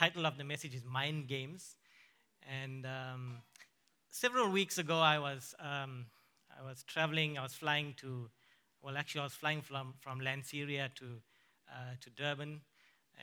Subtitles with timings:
[0.00, 1.76] title of the message is Mind Games.
[2.50, 3.42] And um,
[4.08, 6.06] several weeks ago, I was, um,
[6.58, 8.30] I was traveling, I was flying to,
[8.82, 11.04] well, actually, I was flying from, from Lanseria to,
[11.68, 12.62] uh, to Durban.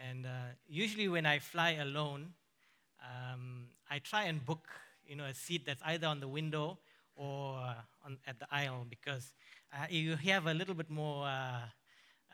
[0.08, 2.34] And uh, usually, when I fly alone,
[3.02, 4.68] um, I try and book
[5.04, 6.78] you know, a seat that's either on the window
[7.16, 7.58] or
[8.06, 9.34] on, at the aisle because
[9.74, 11.62] uh, you have a little bit more uh,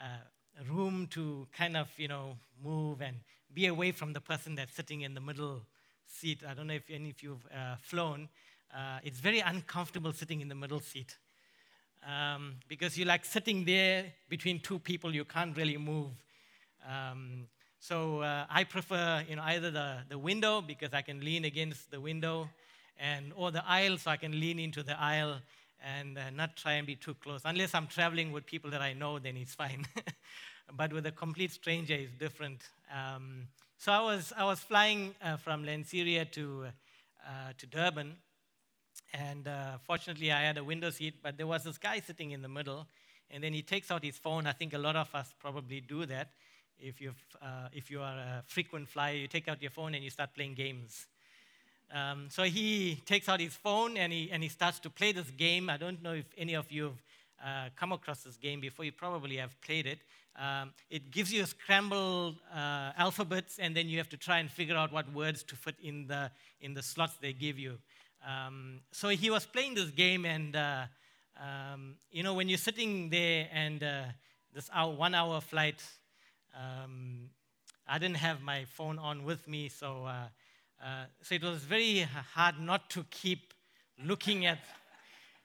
[0.01, 3.15] uh, room to kind of, you know, move and
[3.53, 5.61] be away from the person that's sitting in the middle
[6.07, 6.43] seat.
[6.47, 8.29] I don't know if any of you have uh, flown.
[8.73, 11.17] Uh, it's very uncomfortable sitting in the middle seat
[12.07, 15.13] um, because you're like sitting there between two people.
[15.13, 16.11] You can't really move.
[16.87, 17.47] Um,
[17.79, 21.91] so uh, I prefer, you know, either the, the window because I can lean against
[21.91, 22.49] the window,
[22.99, 25.39] and or the aisle so I can lean into the aisle
[25.83, 27.41] and uh, not try and be too close.
[27.43, 29.85] Unless I'm traveling with people that I know, then it's fine.
[30.77, 32.61] but with a complete stranger, it's different.
[32.93, 33.47] Um,
[33.79, 36.65] so I was, I was flying uh, from Lanseria to,
[37.25, 38.17] uh, to Durban,
[39.13, 42.43] and uh, fortunately I had a window seat, but there was this guy sitting in
[42.43, 42.85] the middle,
[43.31, 44.45] and then he takes out his phone.
[44.45, 46.29] I think a lot of us probably do that.
[46.79, 50.03] If, you've, uh, if you are a frequent flyer, you take out your phone and
[50.03, 51.07] you start playing games.
[51.91, 55.29] Um, so he takes out his phone and he, and he starts to play this
[55.31, 55.69] game.
[55.69, 58.85] I don't know if any of you have uh, come across this game before.
[58.85, 59.99] You probably have played it.
[60.35, 64.75] Um, it gives you scrambled uh, alphabets, and then you have to try and figure
[64.75, 67.77] out what words to fit in the, in the slots they give you.
[68.27, 70.85] Um, so he was playing this game, and uh,
[71.39, 74.03] um, you know, when you're sitting there and uh,
[74.53, 75.83] this hour, one hour flight,
[76.55, 77.29] um,
[77.87, 80.27] I didn't have my phone on with me, so uh,
[80.83, 83.53] uh, so it was very hard not to keep
[84.03, 84.59] looking at,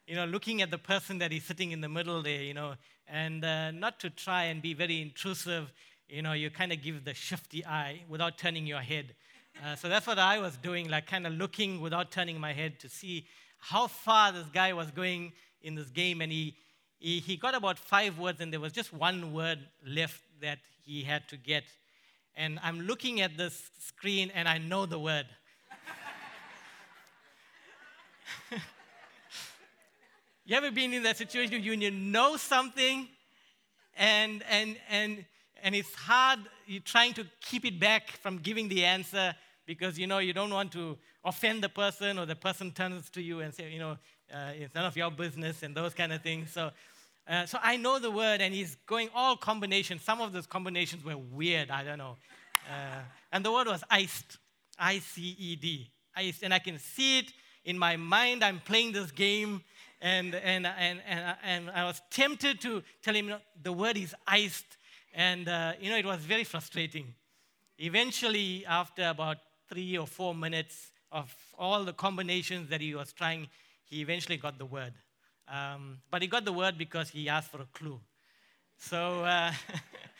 [0.09, 2.75] you know, looking at the person that is sitting in the middle there, you know,
[3.06, 5.70] and uh, not to try and be very intrusive.
[6.09, 9.15] You know, you kind of give the shifty eye without turning your head.
[9.62, 12.81] Uh, so that's what I was doing, like kind of looking without turning my head
[12.81, 13.27] to see
[13.59, 16.22] how far this guy was going in this game.
[16.22, 16.56] And he,
[16.99, 21.03] he, he got about five words, and there was just one word left that he
[21.03, 21.65] had to get
[22.38, 25.27] and I'm looking at this screen and I know the word.
[30.48, 33.06] you ever been in that situation when you know something
[33.98, 35.25] and, and, and,
[35.62, 39.34] and it's hard, you're trying to keep it back from giving the answer
[39.66, 43.20] because you know you don't want to offend the person or the person turns to
[43.20, 43.98] you and say, you know,
[44.32, 46.50] uh, it's none of your business and those kind of things.
[46.50, 46.70] So
[47.28, 50.03] uh, so I know the word, and he's going all combinations.
[50.03, 52.16] Some of those combinations were weird, I don't know.
[52.66, 54.38] Uh, and the word was iced,
[54.78, 56.42] I C E D, iced.
[56.42, 57.32] And I can see it
[57.66, 58.42] in my mind.
[58.42, 59.60] I'm playing this game,
[60.00, 64.76] and, and, and, and, and I was tempted to tell him, the word is iced.
[65.14, 67.14] And, uh, you know, it was very frustrating.
[67.78, 69.38] Eventually, after about
[69.69, 73.48] three or four minutes of all the combinations that he was trying,
[73.84, 74.92] he eventually got the word.
[75.48, 78.00] Um, but he got the word because he asked for a clue.
[78.76, 79.53] So, uh,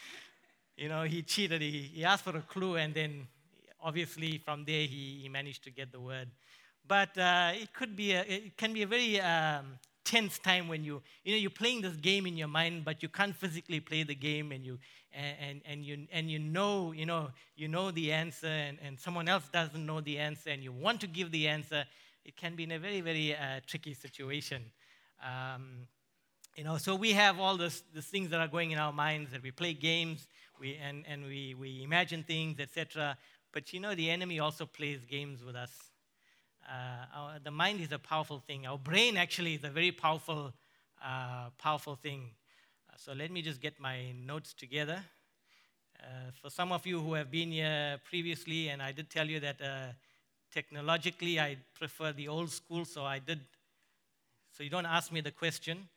[0.77, 1.61] you know, he cheated.
[1.63, 3.29] He, he asked for a clue, and then
[3.81, 6.29] obviously from there he, he managed to get the word.
[6.89, 10.83] But uh, it could be a, it can be a very um, tense time when
[10.83, 14.03] you you know you're playing this game in your mind, but you can't physically play
[14.03, 14.79] the game, and you
[15.13, 19.29] and, and you and you know you know you know the answer, and, and someone
[19.29, 21.85] else doesn't know the answer, and you want to give the answer.
[22.25, 24.65] It can be in a very very uh, tricky situation.
[25.23, 25.87] Um,
[26.57, 29.31] you know, so we have all this, these things that are going in our minds
[29.31, 30.27] that we play games
[30.61, 33.17] we, and, and we, we imagine things, etc.
[33.53, 35.88] But you know, the enemy also plays games with us.
[36.69, 38.67] Uh, our, the mind is a powerful thing.
[38.67, 40.53] Our brain actually is a very powerful,
[41.03, 42.31] uh, powerful thing.
[42.91, 45.03] Uh, so let me just get my notes together.
[45.99, 49.41] Uh, for some of you who have been here previously, and I did tell you
[49.41, 49.93] that uh,
[50.53, 53.41] technologically I prefer the old school, so I did
[54.53, 55.89] so you don't ask me the question.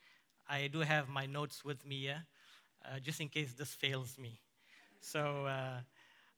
[0.48, 2.24] I do have my notes with me here,
[3.03, 4.40] just in case this fails me.
[5.00, 5.48] So,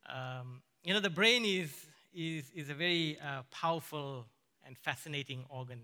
[0.07, 4.25] um, you know, the brain is, is, is a very uh, powerful
[4.65, 5.81] and fascinating organ.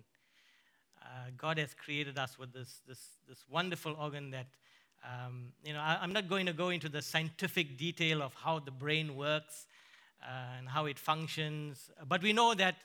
[1.02, 4.48] Uh, God has created us with this, this, this wonderful organ that,
[5.04, 8.60] um, you know, I, am not going to go into the scientific detail of how
[8.60, 9.66] the brain works
[10.22, 12.76] uh, and how it functions, but we know that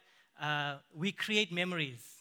[0.41, 2.15] uh, we create memories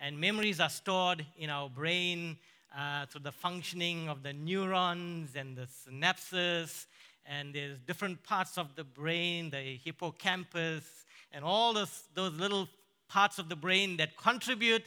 [0.00, 2.36] and memories are stored in our brain
[2.76, 6.86] uh, through the functioning of the neurons and the synapses.
[7.24, 10.84] And there's different parts of the brain, the hippocampus,
[11.32, 12.68] and all those, those little
[13.08, 14.84] parts of the brain that contribute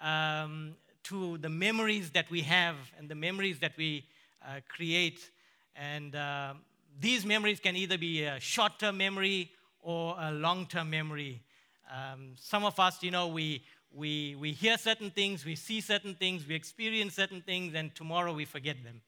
[0.00, 0.74] um,
[1.04, 4.04] to the memories that we have and the memories that we
[4.46, 5.30] uh, create.
[5.76, 6.54] And uh,
[7.00, 9.50] these memories can either be a short term memory
[9.82, 11.42] or a long term memory.
[11.90, 16.14] Um, some of us, you know, we, we, we hear certain things, we see certain
[16.14, 19.02] things, we experience certain things, and tomorrow we forget them.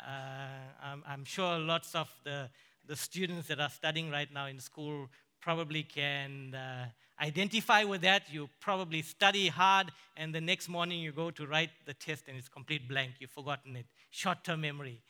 [0.00, 2.48] Uh, I'm, I'm, sure lots of the,
[2.86, 5.08] the students that are studying right now in school
[5.40, 6.86] probably can uh,
[7.20, 8.22] identify with that.
[8.32, 12.36] You probably study hard, and the next morning you go to write the test, and
[12.36, 13.12] it's complete blank.
[13.20, 13.86] You've forgotten it.
[14.10, 15.02] Short term memory.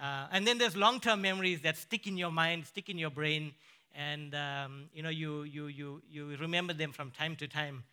[0.00, 3.10] Uh, and then there's long term memories that stick in your mind, stick in your
[3.10, 3.52] brain,
[3.94, 7.84] and um, you know you, you, you, you remember them from time to time.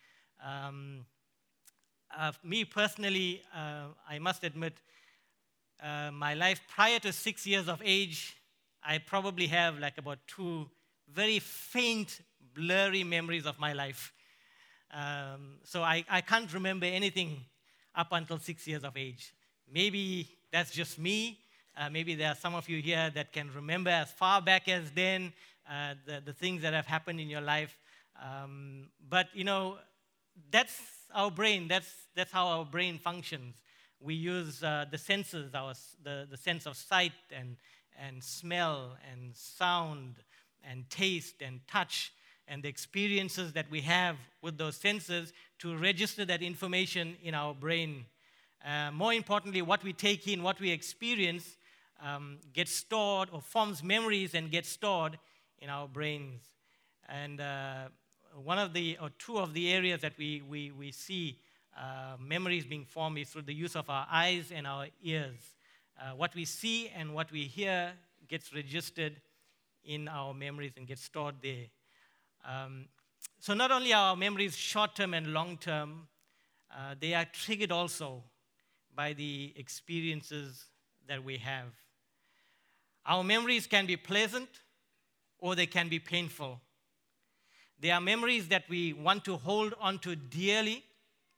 [0.44, 1.04] Um,
[2.16, 4.74] uh, me personally, uh, I must admit,
[5.82, 8.36] uh, my life prior to six years of age,
[8.82, 10.68] I probably have like about two
[11.12, 12.20] very faint,
[12.54, 14.12] blurry memories of my life.
[14.92, 17.44] Um, so I, I can't remember anything
[17.94, 19.34] up until six years of age.
[19.72, 21.38] Maybe that's just me.
[21.76, 24.90] Uh, maybe there are some of you here that can remember as far back as
[24.90, 25.32] then
[25.70, 27.78] uh, the, the things that have happened in your life.
[28.20, 29.78] Um, but, you know,
[30.50, 30.80] that's
[31.14, 31.68] our brain.
[31.68, 33.56] That's, that's how our brain functions.
[34.00, 37.56] We use uh, the senses, our, the, the sense of sight and,
[37.98, 40.16] and smell and sound
[40.64, 42.12] and taste and touch
[42.50, 47.54] and the experiences that we have with those senses to register that information in our
[47.54, 48.04] brain.
[48.64, 51.56] Uh, more importantly, what we take in, what we experience,
[52.02, 55.18] um, gets stored or forms memories and gets stored
[55.60, 56.42] in our brains.
[57.08, 57.88] And uh,
[58.34, 61.38] one of the, or two of the areas that we, we, we see
[61.76, 65.54] uh, memories being formed is through the use of our eyes and our ears.
[66.00, 67.92] Uh, what we see and what we hear
[68.28, 69.20] gets registered
[69.84, 71.66] in our memories and gets stored there.
[72.46, 72.86] Um,
[73.38, 76.08] so, not only are our memories short term and long term,
[76.70, 78.22] uh, they are triggered also
[78.94, 80.66] by the experiences
[81.08, 81.66] that we have.
[83.06, 84.48] Our memories can be pleasant
[85.38, 86.60] or they can be painful.
[87.80, 90.84] They are memories that we want to hold on to dearly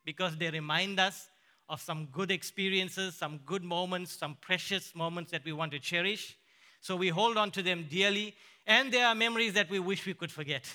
[0.04, 1.28] because they remind us
[1.68, 6.36] of some good experiences, some good moments, some precious moments that we want to cherish.
[6.80, 8.34] So we hold on to them dearly.
[8.66, 10.68] And there are memories that we wish we could forget,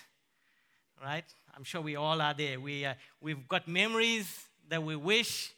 [1.03, 1.25] right?
[1.55, 2.59] I'm sure we all are there.
[2.59, 5.51] We, uh, we've got memories that we wish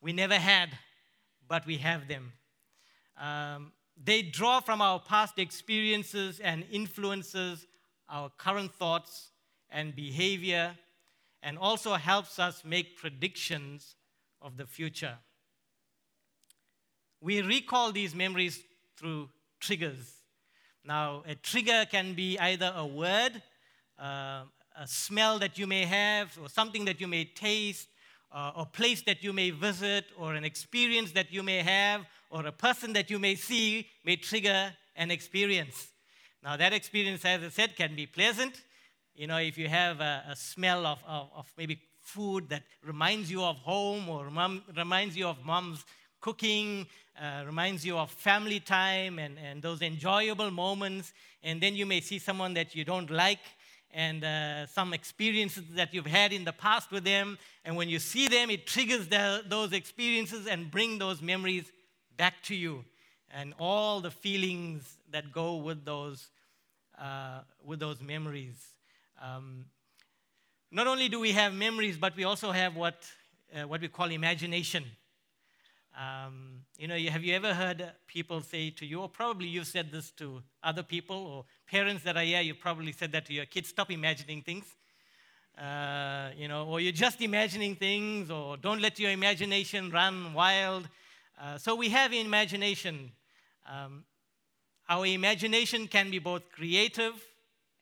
[0.00, 0.70] we never had,
[1.48, 2.32] but we have them.
[3.20, 3.72] Um,
[4.02, 7.66] they draw from our past experiences and influences
[8.08, 9.30] our current thoughts
[9.70, 10.76] and behavior
[11.42, 13.94] and also helps us make predictions
[14.42, 15.16] of the future.
[17.20, 18.62] We recall these memories
[18.96, 19.28] through
[19.60, 20.14] triggers.
[20.84, 23.42] Now, a trigger can be either a word,
[23.98, 24.42] uh,
[24.78, 27.88] a smell that you may have, or something that you may taste,
[28.32, 32.46] uh, a place that you may visit, or an experience that you may have, or
[32.46, 35.88] a person that you may see may trigger an experience.
[36.42, 38.62] Now, that experience, as I said, can be pleasant.
[39.16, 43.30] You know, if you have a, a smell of, of, of, maybe food that reminds
[43.30, 45.86] you of home or mom, reminds you of mom's
[46.20, 46.86] cooking,
[47.18, 51.14] uh, reminds you of family time and, and those enjoyable moments.
[51.42, 53.40] And then you may see someone that you don't like
[53.90, 57.38] and uh, some experiences that you've had in the past with them.
[57.64, 61.72] And when you see them, it triggers the, those experiences and bring those memories
[62.18, 62.84] back to you
[63.30, 66.28] and all the feelings that go with those,
[67.00, 68.75] uh, with those memories.
[69.22, 69.66] Um,
[70.70, 73.06] not only do we have memories, but we also have what,
[73.54, 74.84] uh, what we call imagination.
[75.98, 79.90] Um, you know, have you ever heard people say to you, or probably you've said
[79.90, 83.46] this to other people, or parents that are here, you probably said that to your
[83.46, 84.66] kids stop imagining things.
[85.56, 90.86] Uh, you know, or you're just imagining things, or don't let your imagination run wild.
[91.40, 93.10] Uh, so we have imagination.
[93.66, 94.04] Um,
[94.88, 97.14] our imagination can be both creative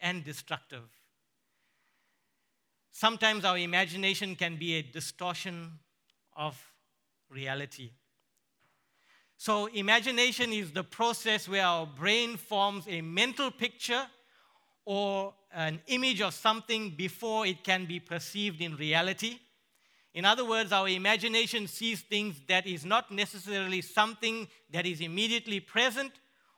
[0.00, 0.85] and destructive.
[2.96, 5.72] Sometimes our imagination can be a distortion
[6.36, 6.56] of
[7.28, 7.90] reality.
[9.36, 14.06] So, imagination is the process where our brain forms a mental picture
[14.84, 19.40] or an image of something before it can be perceived in reality.
[20.14, 25.58] In other words, our imagination sees things that is not necessarily something that is immediately
[25.58, 26.12] present,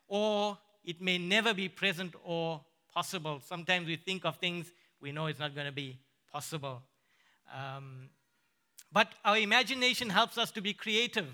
[0.07, 2.61] or it may never be present or
[2.93, 3.41] possible.
[3.43, 5.99] Sometimes we think of things we know it's not going to be
[6.37, 6.83] possible.
[7.51, 8.11] Um,
[8.93, 11.29] but our imagination helps us to be creative.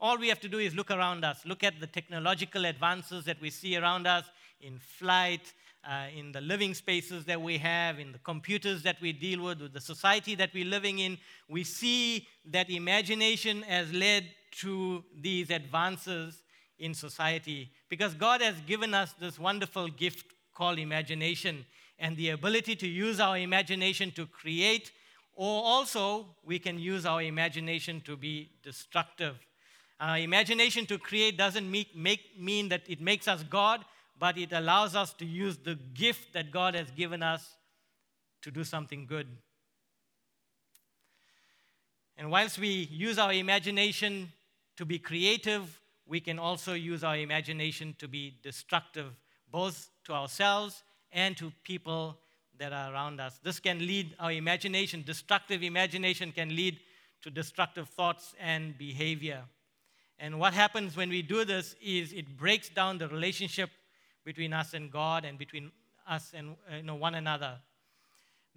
[0.00, 3.40] All we have to do is look around us, look at the technological advances that
[3.40, 4.24] we see around us
[4.60, 5.52] in flight,
[5.82, 9.60] uh, in the living spaces that we have, in the computers that we deal with,
[9.60, 14.24] with the society that we're living in, we see that imagination has led
[14.60, 16.44] to these advances
[16.78, 21.64] in society because God has given us this wonderful gift called imagination
[21.98, 24.92] and the ability to use our imagination to create,
[25.34, 29.36] or also we can use our imagination to be destructive.
[30.00, 33.84] Uh, imagination to create doesn't make, make, mean that it makes us God,
[34.18, 37.56] but it allows us to use the gift that God has given us
[38.42, 39.26] to do something good.
[42.16, 44.32] And whilst we use our imagination
[44.76, 49.12] to be creative, we can also use our imagination to be destructive,
[49.50, 52.18] both to ourselves and to people
[52.58, 53.38] that are around us.
[53.42, 56.80] This can lead our imagination, destructive imagination can lead
[57.22, 59.44] to destructive thoughts and behavior.
[60.18, 63.70] And what happens when we do this is it breaks down the relationship
[64.24, 65.70] between us and God and between
[66.06, 67.58] us and you know, one another.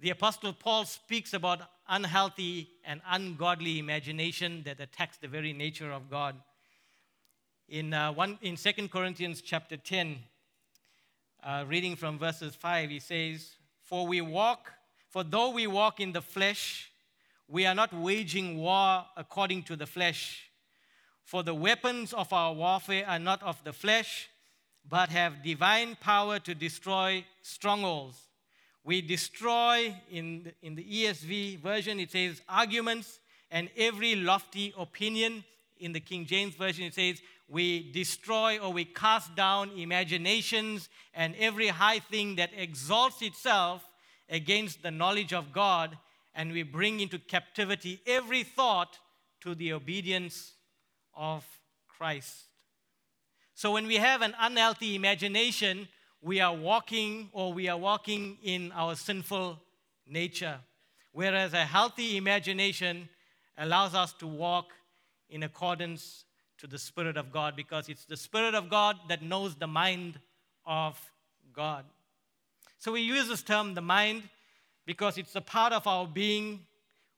[0.00, 6.10] The Apostle Paul speaks about unhealthy and ungodly imagination that attacks the very nature of
[6.10, 6.34] God.
[7.68, 10.18] In, uh, one, in 2 Corinthians chapter 10,
[11.42, 14.72] uh, reading from verses 5, he says, For we walk,
[15.08, 16.90] for though we walk in the flesh,
[17.48, 20.50] we are not waging war according to the flesh.
[21.24, 24.28] For the weapons of our warfare are not of the flesh,
[24.88, 28.18] but have divine power to destroy strongholds.
[28.84, 33.20] We destroy, in in the ESV version, it says arguments
[33.50, 35.44] and every lofty opinion.
[35.78, 37.20] In the King James Version, it says,
[37.52, 43.84] we destroy or we cast down imaginations and every high thing that exalts itself
[44.30, 45.98] against the knowledge of God,
[46.34, 48.98] and we bring into captivity every thought
[49.42, 50.54] to the obedience
[51.14, 51.44] of
[51.86, 52.46] Christ.
[53.54, 55.88] So when we have an unhealthy imagination,
[56.22, 59.60] we are walking or we are walking in our sinful
[60.06, 60.58] nature.
[61.12, 63.10] Whereas a healthy imagination
[63.58, 64.70] allows us to walk
[65.28, 66.24] in accordance
[66.62, 70.20] to the Spirit of God because it's the Spirit of God that knows the mind
[70.64, 70.96] of
[71.52, 71.84] God.
[72.78, 74.22] So we use this term, the mind,
[74.86, 76.60] because it's a part of our being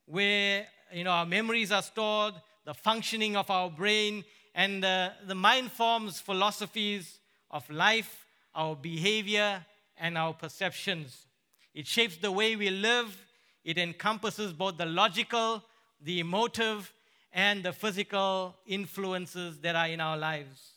[0.07, 2.33] where you know, our memories are stored,
[2.65, 4.25] the functioning of our brain,
[4.55, 7.19] and uh, the mind forms philosophies
[7.51, 8.25] of life,
[8.55, 9.63] our behavior,
[9.99, 11.27] and our perceptions.
[11.75, 13.15] It shapes the way we live,
[13.63, 15.63] it encompasses both the logical,
[16.01, 16.95] the emotive,
[17.35, 20.71] and the physical influences that are in our lives.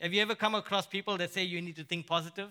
[0.00, 2.48] Have you ever come across people that say you need to think positive?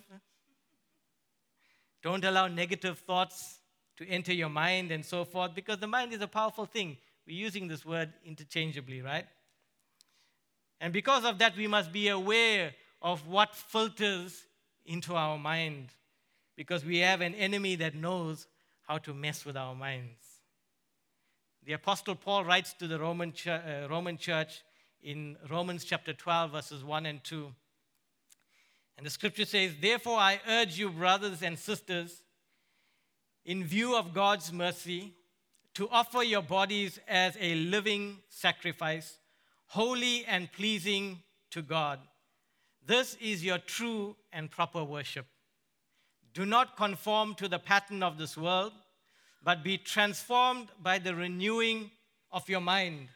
[2.03, 3.59] Don't allow negative thoughts
[3.97, 6.97] to enter your mind and so forth because the mind is a powerful thing.
[7.25, 9.25] We're using this word interchangeably, right?
[10.81, 14.43] And because of that, we must be aware of what filters
[14.85, 15.89] into our mind
[16.57, 18.47] because we have an enemy that knows
[18.87, 20.30] how to mess with our minds.
[21.63, 24.63] The Apostle Paul writes to the Roman, ch- uh, Roman church
[25.03, 27.53] in Romans chapter 12, verses 1 and 2.
[28.97, 32.23] And the scripture says, Therefore, I urge you, brothers and sisters,
[33.45, 35.13] in view of God's mercy,
[35.75, 39.19] to offer your bodies as a living sacrifice,
[39.67, 41.19] holy and pleasing
[41.51, 41.99] to God.
[42.85, 45.27] This is your true and proper worship.
[46.33, 48.73] Do not conform to the pattern of this world
[49.43, 51.91] but be transformed by the renewing
[52.31, 53.09] of your mind.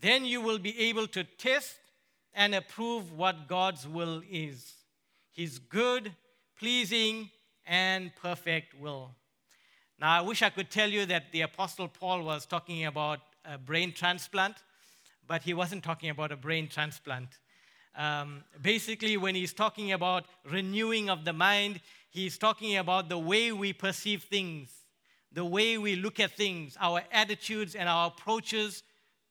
[0.00, 1.76] Then you will be able to test
[2.32, 4.74] and approve what God's will is
[5.32, 6.12] His good,
[6.58, 7.30] pleasing,
[7.66, 9.10] and perfect will.
[9.98, 13.58] Now, I wish I could tell you that the Apostle Paul was talking about a
[13.58, 14.56] brain transplant,
[15.26, 17.28] but he wasn't talking about a brain transplant.
[17.96, 23.52] Um, basically, when he's talking about renewing of the mind, he's talking about the way
[23.52, 24.79] we perceive things
[25.32, 28.82] the way we look at things, our attitudes, and our approaches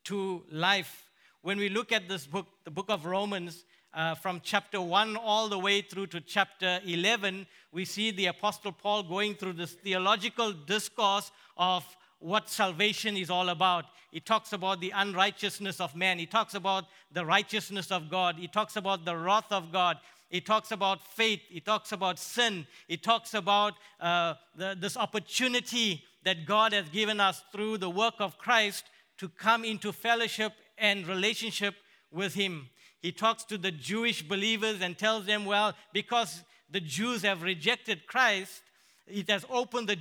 [0.05, 1.09] to life.
[1.41, 5.49] When we look at this book, the book of Romans, uh, from chapter 1 all
[5.49, 10.53] the way through to chapter 11, we see the Apostle Paul going through this theological
[10.53, 11.85] discourse of
[12.19, 13.85] what salvation is all about.
[14.11, 18.47] He talks about the unrighteousness of man, he talks about the righteousness of God, he
[18.47, 19.97] talks about the wrath of God.
[20.29, 21.41] It talks about faith.
[21.51, 22.67] It talks about sin.
[22.87, 28.15] It talks about uh, the, this opportunity that God has given us through the work
[28.19, 28.85] of Christ
[29.17, 31.75] to come into fellowship and relationship
[32.11, 32.69] with Him.
[33.01, 38.05] He talks to the Jewish believers and tells them, well, because the Jews have rejected
[38.05, 38.61] Christ,
[39.07, 39.95] it has opened the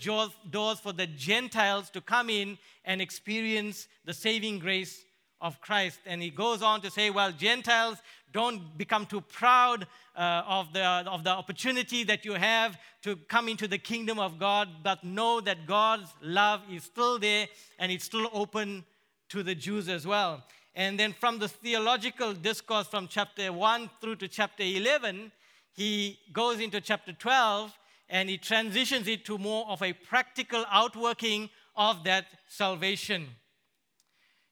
[0.50, 5.04] doors for the Gentiles to come in and experience the saving grace
[5.40, 6.00] of Christ.
[6.06, 7.98] And he goes on to say, well, Gentiles,
[8.32, 13.48] don't become too proud uh, of, the, of the opportunity that you have to come
[13.48, 18.04] into the kingdom of God, but know that God's love is still there and it's
[18.04, 18.84] still open
[19.30, 20.42] to the Jews as well.
[20.74, 25.32] And then from the theological discourse from chapter 1 through to chapter 11,
[25.72, 27.76] he goes into chapter 12
[28.08, 33.28] and he transitions it to more of a practical outworking of that salvation.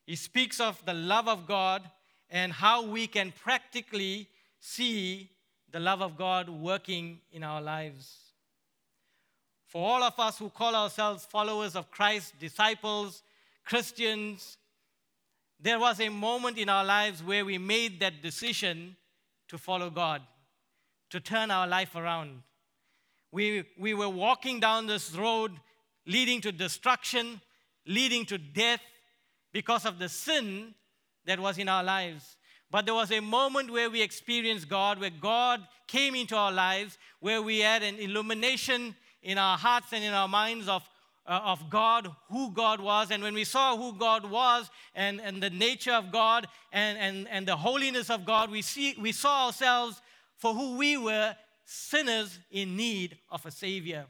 [0.07, 1.83] He speaks of the love of God
[2.29, 5.29] and how we can practically see
[5.71, 8.17] the love of God working in our lives.
[9.65, 13.21] For all of us who call ourselves followers of Christ, disciples,
[13.65, 14.57] Christians,
[15.59, 18.95] there was a moment in our lives where we made that decision
[19.49, 20.21] to follow God,
[21.09, 22.43] to turn our life around.
[23.33, 25.51] We, we were walking down this road
[26.05, 27.41] leading to destruction,
[27.85, 28.81] leading to death
[29.51, 30.73] because of the sin
[31.25, 32.37] that was in our lives.
[32.69, 36.97] But there was a moment where we experienced God, where God came into our lives,
[37.19, 40.87] where we had an illumination in our hearts and in our minds of,
[41.25, 43.09] uh, of God, who God was.
[43.09, 47.27] And when we saw who God was and, and the nature of God and, and,
[47.29, 50.01] and the holiness of God, we, see, we saw ourselves
[50.37, 51.35] for who we were
[51.65, 54.05] sinners in need of a Savior.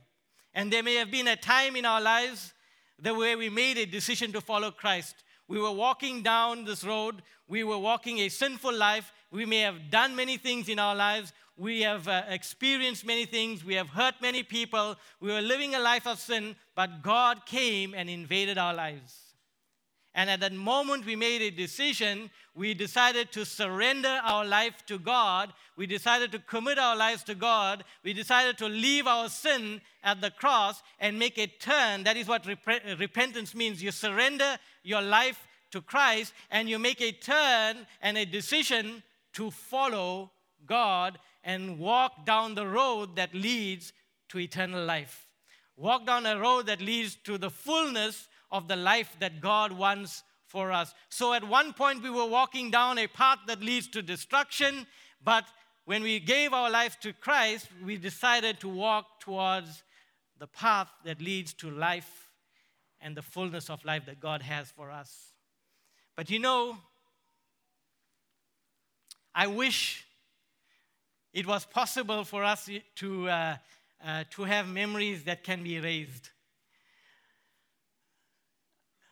[0.54, 2.54] And there may have been a time in our lives
[3.00, 5.16] the way we made a decision to follow Christ.
[5.48, 9.14] We were walking down this road, we were walking a sinful life.
[9.32, 11.34] We may have done many things in our lives.
[11.58, 13.64] We have uh, experienced many things.
[13.64, 14.96] We have hurt many people.
[15.20, 19.28] We were living a life of sin, but God came and invaded our lives.
[20.14, 22.32] And at that moment, we made a decision.
[22.56, 25.54] We decided to surrender our life to God.
[25.76, 27.84] We decided to commit our lives to God.
[28.04, 32.04] We decided to leave our sin at the cross and make a turn.
[32.04, 33.84] That is what rep- repentance means.
[33.84, 39.04] You surrender your life to Christ and you make a turn and a decision
[39.34, 40.32] to follow
[40.66, 43.94] God and walk down the road that leads
[44.30, 45.28] to eternal life.
[45.76, 50.24] Walk down a road that leads to the fullness of the life that God wants
[50.46, 50.94] for us.
[51.10, 54.88] So at one point, we were walking down a path that leads to destruction,
[55.24, 55.46] but
[55.86, 59.84] when we gave our life to Christ, we decided to walk towards
[60.40, 62.27] the path that leads to life
[63.02, 65.34] and the fullness of life that God has for us.
[66.16, 66.78] But you know,
[69.34, 70.06] I wish
[71.34, 73.58] it was possible for us to, uh,
[74.04, 76.32] uh, to have memories that can be erased.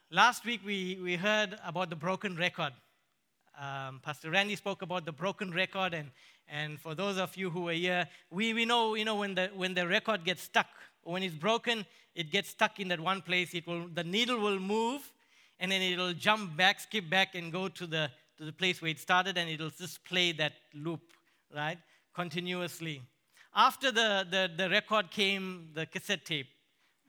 [0.10, 2.74] Last week, we, we heard about the broken record.
[3.60, 6.10] Um, Pastor Randy spoke about the broken record, and,
[6.48, 9.50] and for those of you who were here, we, we know, you know when, the,
[9.56, 10.68] when the record gets stuck,
[11.04, 13.54] when it's broken, it gets stuck in that one place.
[13.54, 15.02] It will, the needle will move,
[15.60, 18.92] and then it'll jump back, skip back, and go to the, to the place where
[18.92, 21.02] it started, and it'll just play that loop,
[21.54, 21.78] right,
[22.14, 23.02] continuously.
[23.56, 26.48] After the, the, the record came the cassette tape.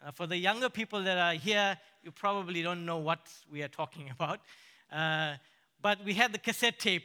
[0.04, 3.68] Uh, for the younger people that are here, you probably don't know what we are
[3.68, 4.40] talking about.
[4.92, 5.34] Uh,
[5.82, 7.04] but we had the cassette tape.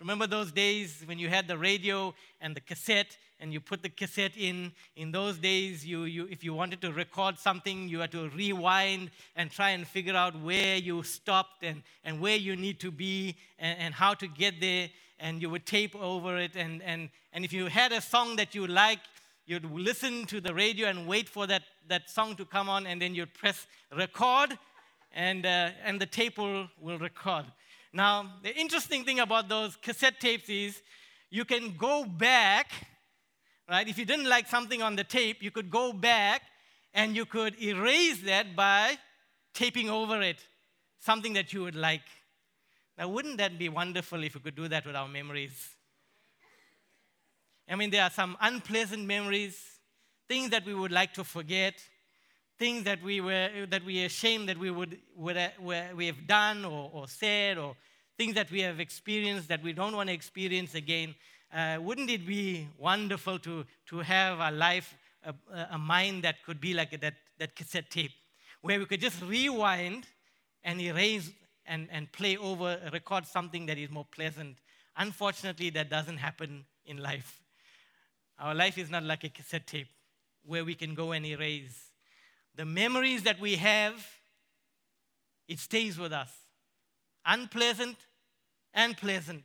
[0.00, 3.88] Remember those days when you had the radio and the cassette, and you put the
[3.88, 4.72] cassette in?
[4.94, 9.10] In those days, you, you, if you wanted to record something, you had to rewind
[9.34, 13.36] and try and figure out where you stopped and, and where you need to be
[13.58, 14.88] and, and how to get there.
[15.18, 16.54] And you would tape over it.
[16.54, 19.08] And, and, and if you had a song that you liked,
[19.46, 23.02] you'd listen to the radio and wait for that, that song to come on, and
[23.02, 24.56] then you'd press record,
[25.12, 27.46] and, uh, and the tape will, will record.
[27.92, 30.82] Now, the interesting thing about those cassette tapes is
[31.30, 32.70] you can go back,
[33.68, 33.88] right?
[33.88, 36.42] If you didn't like something on the tape, you could go back
[36.92, 38.98] and you could erase that by
[39.54, 40.38] taping over it,
[40.98, 42.02] something that you would like.
[42.96, 45.76] Now, wouldn't that be wonderful if we could do that with our memories?
[47.68, 49.62] I mean, there are some unpleasant memories,
[50.26, 51.74] things that we would like to forget,
[52.58, 55.48] things that we were that we are ashamed that we would, uh,
[55.96, 57.76] we have done or, or, said, or
[58.16, 61.14] things that we have experienced that we don't want to experience again.
[61.54, 65.34] Uh, wouldn't it be wonderful to, to have a life, a,
[65.70, 68.10] a mind that could be like that, that cassette tape,
[68.60, 70.06] where we could just rewind
[70.64, 71.30] and erase
[71.64, 74.56] and, and play over, record something that is more pleasant.
[74.96, 77.40] Unfortunately, that doesn't happen in life.
[78.38, 79.88] Our life is not like a cassette tape
[80.44, 81.87] where we can go and erase.
[82.58, 84.06] The memories that we have,
[85.48, 86.30] it stays with us.
[87.24, 87.96] Unpleasant
[88.74, 89.44] and pleasant.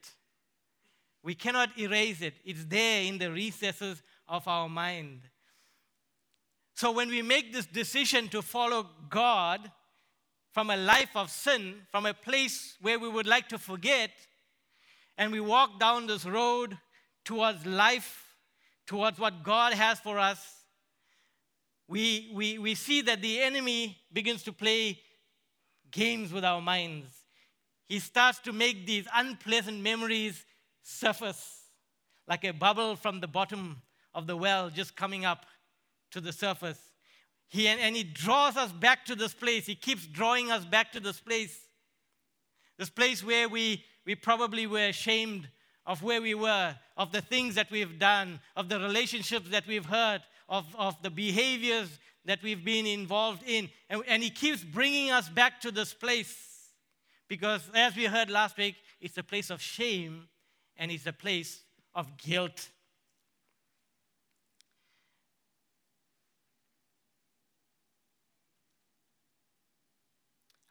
[1.23, 5.21] We cannot erase it, it's there in the recesses of our mind.
[6.73, 9.71] So when we make this decision to follow God
[10.51, 14.11] from a life of sin, from a place where we would like to forget,
[15.17, 16.77] and we walk down this road
[17.23, 18.23] towards life
[18.85, 20.62] towards what God has for us,
[21.87, 24.99] we, we, we see that the enemy begins to play
[25.91, 27.11] games with our minds.
[27.85, 30.45] He starts to make these unpleasant memories
[30.81, 31.61] surface
[32.27, 33.81] like a bubble from the bottom
[34.13, 35.45] of the well just coming up
[36.11, 36.79] to the surface.
[37.49, 39.65] He, and he draws us back to this place.
[39.65, 41.59] He keeps drawing us back to this place.
[42.79, 45.47] This place where we, we probably were ashamed
[45.85, 49.85] of where we were, of the things that we've done, of the relationships that we've
[49.85, 51.89] hurt, of, of the behaviors
[52.25, 53.69] that we've been involved in.
[53.89, 56.35] And, and he keeps bringing us back to this place.
[57.27, 60.27] Because as we heard last week, it's a place of shame
[60.77, 61.61] and it's a place
[61.95, 62.69] of guilt.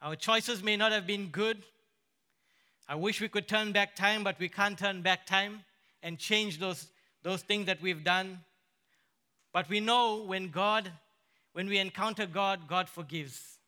[0.00, 1.62] Our choices may not have been good.
[2.88, 5.62] I wish we could turn back time, but we can't turn back time
[6.02, 6.88] and change those,
[7.22, 8.40] those things that we've done.
[9.52, 10.90] But we know when God,
[11.52, 13.58] when we encounter God, God forgives.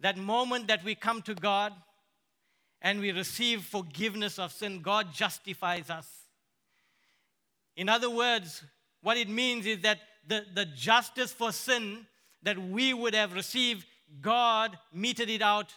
[0.00, 1.72] That moment that we come to God
[2.82, 6.06] and we receive forgiveness of sin, God justifies us.
[7.76, 8.62] In other words,
[9.02, 12.06] what it means is that the, the justice for sin
[12.42, 13.86] that we would have received
[14.20, 15.72] God meted it out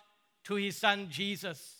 [0.46, 1.76] to his son Jesus.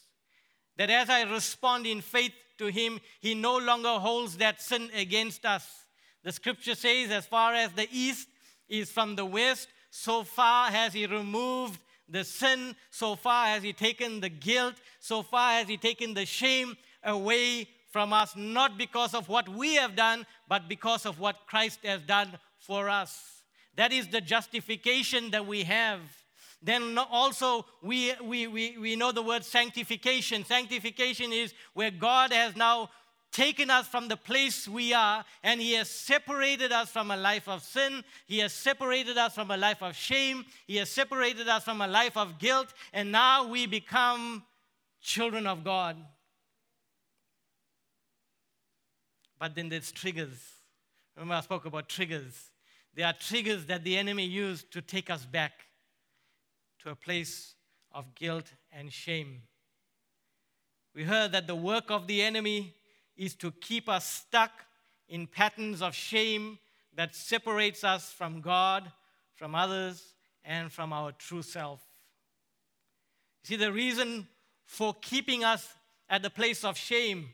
[0.78, 5.46] That as I respond in faith to him, he no longer holds that sin against
[5.46, 5.83] us.
[6.24, 8.28] The scripture says, as far as the east
[8.70, 13.74] is from the west, so far has he removed the sin, so far has he
[13.74, 19.14] taken the guilt, so far has he taken the shame away from us, not because
[19.14, 23.42] of what we have done, but because of what Christ has done for us.
[23.76, 26.00] That is the justification that we have.
[26.62, 30.46] Then also, we, we, we, we know the word sanctification.
[30.46, 32.90] Sanctification is where God has now
[33.34, 37.50] taken us from the place we are and He has separated us from a life
[37.50, 38.04] of sin.
[38.26, 40.46] He has separated us from a life of shame.
[40.68, 42.74] He has separated us from a life of guilt.
[42.94, 44.44] And now we become
[45.02, 45.98] children of God.
[49.40, 50.40] But then there's triggers.
[51.18, 52.52] Remember, I spoke about triggers.
[52.96, 55.52] There are triggers that the enemy used to take us back
[56.84, 57.56] to a place
[57.92, 59.42] of guilt and shame.
[60.96, 62.76] We heard that the work of the enemy
[63.16, 64.52] is to keep us stuck
[65.08, 66.58] in patterns of shame
[66.96, 68.92] that separates us from God,
[69.36, 70.14] from others,
[70.46, 71.82] and from our true self.
[73.44, 74.28] See, the reason
[74.66, 75.74] for keeping us
[76.10, 77.30] at the place of shame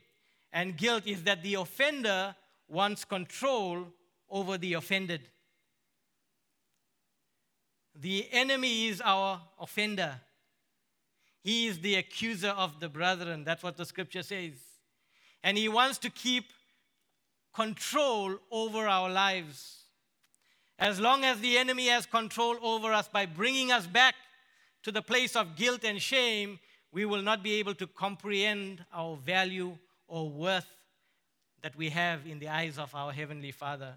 [0.52, 2.36] and guilt is that the offender
[2.68, 3.88] wants control
[4.30, 5.22] over the offended.
[7.96, 10.22] The enemy is our offender.
[11.42, 13.44] He is the accuser of the brethren.
[13.44, 14.54] That's what the scripture says.
[15.43, 16.45] And he wants to keep
[17.54, 19.84] control over our lives.
[20.78, 24.15] As long as the enemy has control over us by bringing us back
[24.84, 26.60] to the place of guilt and shame,
[26.91, 30.67] we will not be able to comprehend our value or worth
[31.62, 33.95] that we have in the eyes of our Heavenly Father.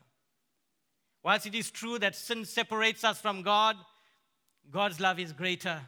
[1.23, 3.77] Whilst it is true that sin separates us from God,
[4.71, 5.81] God's love is greater,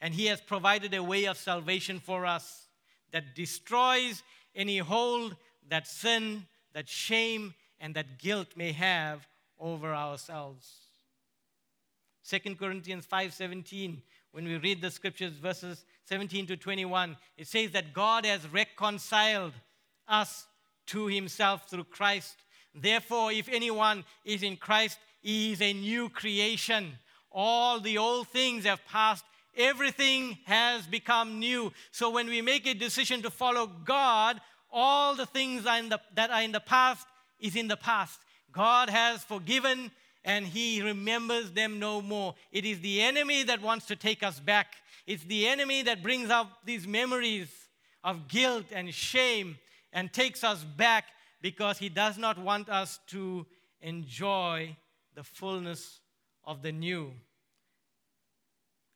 [0.00, 2.66] and He has provided a way of salvation for us
[3.12, 4.22] that destroys
[4.56, 5.36] any hold
[5.68, 9.26] that sin, that shame, and that guilt may have
[9.60, 10.68] over ourselves.
[12.28, 17.92] 2 Corinthians 5:17 when we read the scriptures verses 17 to 21 it says that
[17.92, 19.52] God has reconciled
[20.08, 20.46] us
[20.86, 22.34] to himself through Christ
[22.74, 26.98] therefore if anyone is in Christ he is a new creation
[27.38, 29.24] all the old things have passed.
[29.56, 31.72] Everything has become new.
[31.90, 34.40] So when we make a decision to follow God,
[34.70, 37.06] all the things the, that are in the past
[37.40, 38.20] is in the past.
[38.52, 39.90] God has forgiven
[40.24, 42.34] and he remembers them no more.
[42.52, 44.74] It is the enemy that wants to take us back.
[45.06, 47.48] It's the enemy that brings up these memories
[48.02, 49.56] of guilt and shame
[49.92, 51.04] and takes us back
[51.40, 53.46] because he does not want us to
[53.80, 54.76] enjoy
[55.14, 56.00] the fullness
[56.44, 57.12] of the new.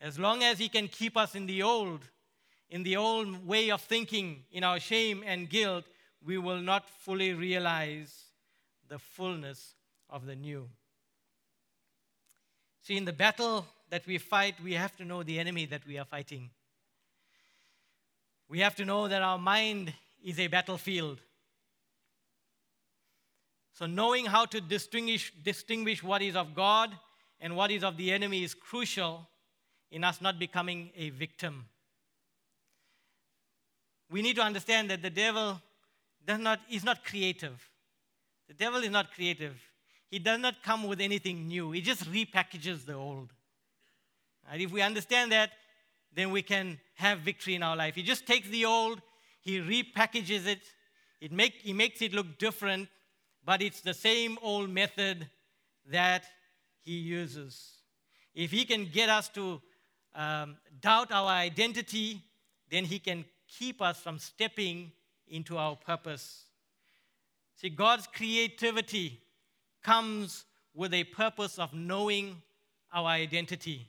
[0.01, 2.01] As long as He can keep us in the old,
[2.71, 5.85] in the old way of thinking, in our shame and guilt,
[6.25, 8.25] we will not fully realize
[8.89, 9.75] the fullness
[10.09, 10.69] of the new.
[12.83, 15.99] See, in the battle that we fight, we have to know the enemy that we
[15.99, 16.51] are fighting.
[18.49, 19.93] We have to know that our mind
[20.25, 21.21] is a battlefield.
[23.75, 26.91] So, knowing how to distinguish, distinguish what is of God
[27.41, 29.29] and what is of the enemy is crucial
[29.91, 31.67] in us not becoming a victim.
[34.11, 35.61] We need to understand that the devil
[36.27, 37.69] does not, is not creative.
[38.49, 39.57] The devil is not creative.
[40.09, 41.71] He does not come with anything new.
[41.71, 43.33] He just repackages the old.
[44.51, 45.51] And if we understand that,
[46.13, 47.95] then we can have victory in our life.
[47.95, 49.01] He just takes the old,
[49.41, 50.61] he repackages it,
[51.21, 52.89] it make, he makes it look different,
[53.45, 55.29] but it's the same old method
[55.87, 56.25] that
[56.83, 57.75] he uses.
[58.35, 59.61] If he can get us to
[60.15, 62.23] um, doubt our identity,
[62.71, 64.93] then he can keep us from stepping
[65.29, 66.45] into our purpose.
[67.57, 69.21] See, God's creativity
[69.83, 70.45] comes
[70.75, 72.43] with a purpose of knowing
[72.93, 73.89] our identity,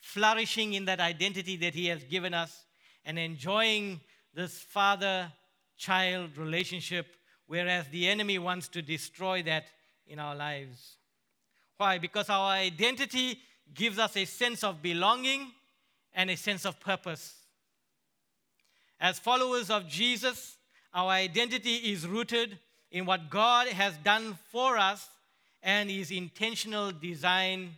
[0.00, 2.64] flourishing in that identity that He has given us,
[3.04, 4.00] and enjoying
[4.34, 5.30] this father
[5.76, 9.66] child relationship, whereas the enemy wants to destroy that
[10.06, 10.96] in our lives.
[11.76, 11.98] Why?
[11.98, 13.38] Because our identity
[13.74, 15.52] gives us a sense of belonging
[16.14, 17.34] and a sense of purpose.
[19.00, 20.56] As followers of Jesus,
[20.94, 22.58] our identity is rooted
[22.90, 25.08] in what God has done for us
[25.62, 27.76] and His intentional design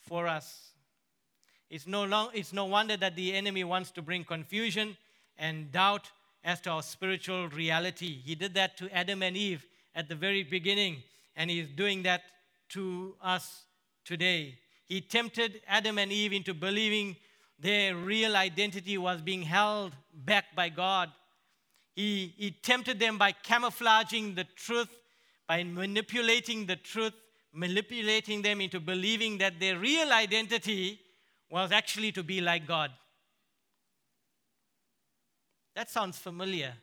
[0.00, 0.70] for us.
[1.68, 4.96] It's no, long, it's no wonder that the enemy wants to bring confusion
[5.38, 6.10] and doubt
[6.42, 8.20] as to our spiritual reality.
[8.24, 11.02] He did that to Adam and Eve at the very beginning,
[11.36, 12.22] and He's doing that
[12.70, 13.64] to us
[14.04, 14.58] today.
[14.90, 17.14] He tempted Adam and Eve into believing
[17.60, 21.12] their real identity was being held back by God.
[21.94, 24.88] He, he tempted them by camouflaging the truth,
[25.46, 27.12] by manipulating the truth,
[27.52, 30.98] manipulating them into believing that their real identity
[31.48, 32.90] was actually to be like God.
[35.76, 36.74] That sounds familiar.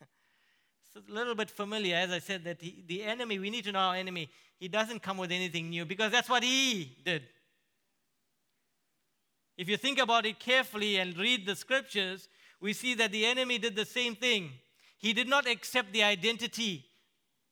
[0.00, 3.72] it's a little bit familiar, as I said, that he, the enemy, we need to
[3.72, 4.30] know our enemy.
[4.56, 7.24] He doesn't come with anything new because that's what he did.
[9.56, 12.28] If you think about it carefully and read the scriptures,
[12.60, 14.50] we see that the enemy did the same thing.
[14.98, 16.86] He did not accept the identity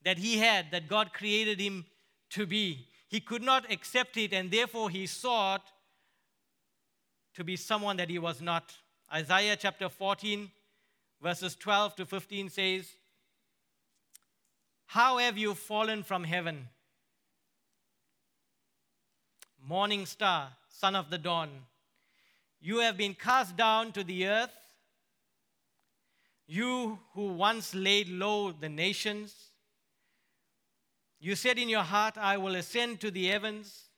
[0.04, 1.86] that he had, that God created him
[2.30, 2.88] to be.
[3.08, 5.62] He could not accept it, and therefore he sought
[7.34, 8.74] to be someone that he was not.
[9.12, 10.50] Isaiah chapter 14,
[11.22, 12.88] verses 12 to 15 says,
[14.86, 16.68] How have you fallen from heaven?
[19.66, 21.48] Morning star, son of the dawn.
[22.66, 24.56] You have been cast down to the earth,
[26.46, 29.34] you who once laid low the nations.
[31.20, 33.90] You said in your heart, I will ascend to the heavens.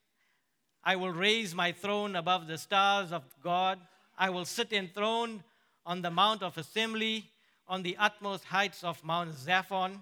[0.83, 3.79] I will raise my throne above the stars of God.
[4.19, 5.45] I will sit enthroned
[5.85, 7.31] on the Mount of Assembly,
[7.69, 10.01] on the utmost heights of Mount Zaphon.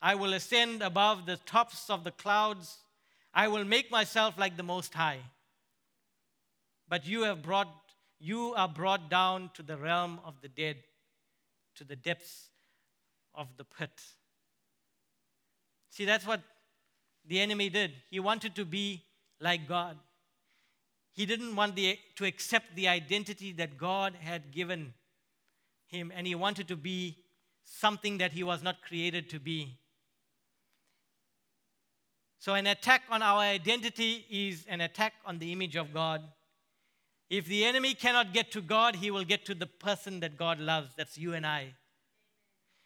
[0.00, 2.78] I will ascend above the tops of the clouds.
[3.34, 5.20] I will make myself like the Most High
[6.88, 7.68] but you have brought
[8.18, 10.76] you are brought down to the realm of the dead
[11.74, 12.48] to the depths
[13.34, 13.90] of the pit.
[15.90, 16.40] See that's what
[17.26, 17.92] the enemy did.
[18.10, 19.04] He wanted to be
[19.40, 19.98] like god.
[21.12, 24.94] He didn't want the, to accept the identity that god had given
[25.86, 27.16] him and he wanted to be
[27.64, 29.78] something that he was not created to be.
[32.38, 36.22] So an attack on our identity is an attack on the image of god
[37.28, 40.60] if the enemy cannot get to God, he will get to the person that God
[40.60, 40.94] loves.
[40.96, 41.74] That's you and I.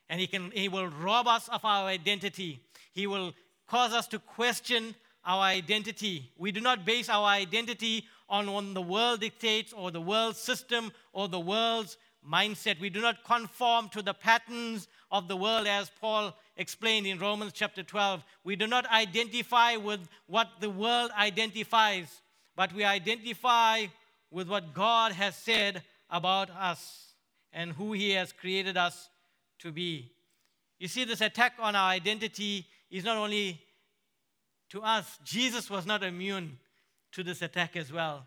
[0.09, 2.61] And he, can, he will rob us of our identity.
[2.93, 3.33] He will
[3.69, 6.33] cause us to question our identity.
[6.39, 10.93] We do not base our identity on what the world dictates or the world system
[11.13, 11.97] or the world's
[12.29, 12.81] mindset.
[12.81, 17.53] We do not conform to the patterns of the world as Paul explained in Romans
[17.55, 18.23] chapter 12.
[18.45, 22.23] We do not identify with what the world identifies,
[22.57, 23.87] but we identify
[24.31, 27.15] with what God has said about us
[27.53, 29.09] and who He has created us
[29.61, 30.13] to be.
[30.79, 33.61] You see, this attack on our identity is not only
[34.71, 36.59] to us, Jesus was not immune
[37.13, 38.27] to this attack as well.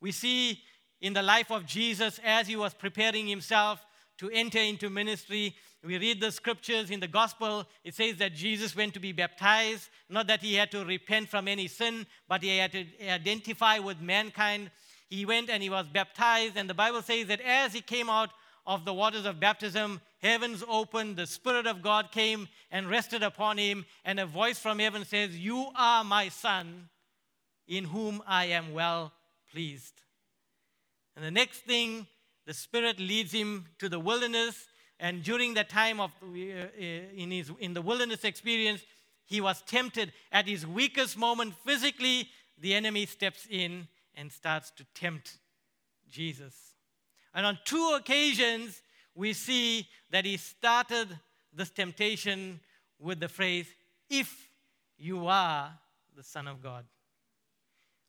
[0.00, 0.60] We see
[1.00, 3.84] in the life of Jesus as he was preparing himself
[4.18, 5.54] to enter into ministry.
[5.84, 7.66] We read the scriptures in the gospel.
[7.82, 11.48] It says that Jesus went to be baptized, not that he had to repent from
[11.48, 14.70] any sin, but he had to identify with mankind
[15.12, 16.56] he went and he was baptized.
[16.56, 18.30] And the Bible says that as he came out
[18.66, 23.58] of the waters of baptism, heavens opened, the Spirit of God came and rested upon
[23.58, 26.88] him, and a voice from heaven says, You are my Son,
[27.68, 29.12] in whom I am well
[29.50, 29.92] pleased.
[31.14, 32.06] And the next thing,
[32.46, 34.66] the Spirit leads him to the wilderness.
[34.98, 38.82] And during that time of uh, in, his, in the wilderness experience,
[39.26, 42.28] he was tempted at his weakest moment physically.
[42.58, 45.38] The enemy steps in and starts to tempt
[46.10, 46.54] Jesus.
[47.34, 48.82] And on two occasions,
[49.14, 51.08] we see that he started
[51.52, 52.60] this temptation
[52.98, 53.66] with the phrase,
[54.08, 54.48] If
[54.98, 55.72] you are
[56.16, 56.84] the Son of God.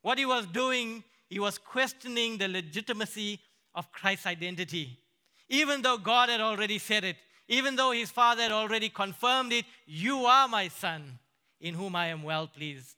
[0.02, 3.40] What he was doing, he was questioning the legitimacy
[3.74, 5.00] of Christ's identity.
[5.50, 7.16] Even though God had already said it,
[7.48, 11.20] even though his father had already confirmed it, you are my son,
[11.60, 12.96] in whom I am well pleased.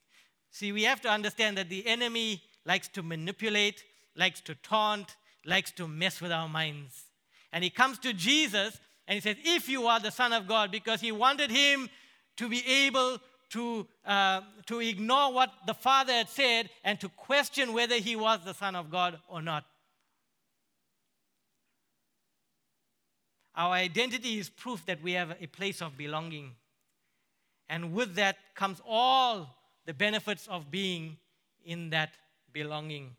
[0.52, 3.84] See, we have to understand that the enemy likes to manipulate,
[4.16, 7.06] likes to taunt, likes to mess with our minds.
[7.52, 10.72] And he comes to Jesus and he says, If you are the Son of God,
[10.72, 11.90] because he wanted him
[12.38, 17.74] to be able to, uh, to ignore what the Father had said and to question
[17.74, 19.66] whether he was the Son of God or not.
[23.56, 26.52] Our identity is proof that we have a place of belonging.
[27.70, 31.18] And with that comes all the benefits of being
[31.64, 32.12] in that
[32.56, 33.14] belonging.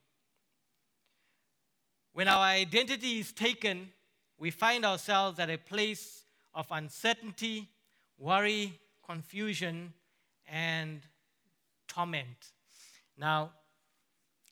[2.14, 3.90] When our identity is taken,
[4.38, 7.68] we find ourselves at a place of uncertainty,
[8.18, 9.92] worry, confusion,
[10.48, 11.02] and
[11.86, 12.52] torment.
[13.18, 13.50] Now,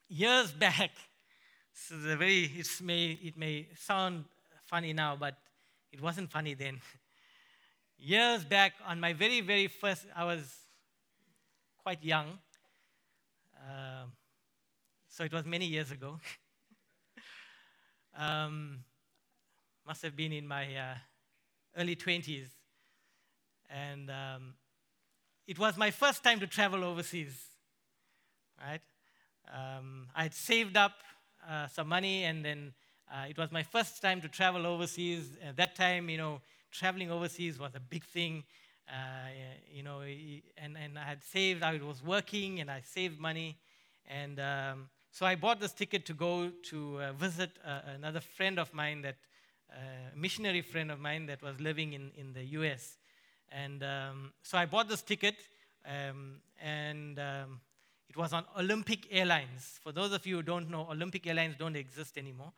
[0.07, 0.91] years back,
[1.73, 4.27] this is a very, it may, it may sound
[4.67, 5.35] funny now, but
[5.93, 6.79] it wasn't funny then.
[7.99, 10.45] years back, on my very, very first, I was
[11.83, 12.39] quite young.
[15.15, 16.19] So it was many years ago.
[18.19, 18.81] um,
[19.87, 20.95] must have been in my uh,
[21.77, 22.49] early 20s.
[23.71, 24.55] And um,
[25.47, 27.41] it was my first time to travel overseas,
[28.61, 28.81] right?
[29.53, 30.95] Um, I had saved up
[31.49, 32.73] uh, some money, and then
[33.09, 35.29] uh, it was my first time to travel overseas.
[35.45, 36.41] At that time, you know,
[36.73, 38.43] traveling overseas was a big thing.
[38.89, 39.29] Uh,
[39.73, 43.59] you know, and, and I had saved, I was working, and I saved money.
[44.09, 48.59] And um, so I bought this ticket to go to uh, visit uh, another friend
[48.59, 49.15] of mine that
[49.71, 52.99] a missionary friend of mine that was living in, in the US.
[53.53, 55.37] And um, so I bought this ticket,
[55.87, 57.61] um, and um,
[58.09, 59.79] it was on Olympic Airlines.
[59.85, 62.53] For those of you who don't know, Olympic Airlines don't exist anymore.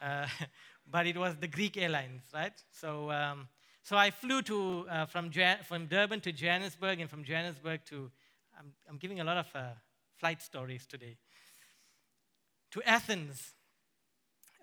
[0.00, 0.26] Uh,
[0.90, 2.54] but it was the Greek Airlines, right?
[2.70, 3.48] So, um,
[3.82, 5.30] so I flew to, uh, from,
[5.66, 8.10] from Durban to Johannesburg, and from Johannesburg to,
[8.58, 9.72] I'm, I'm giving a lot of uh,
[10.16, 11.18] flight stories today,
[12.72, 13.54] to Athens.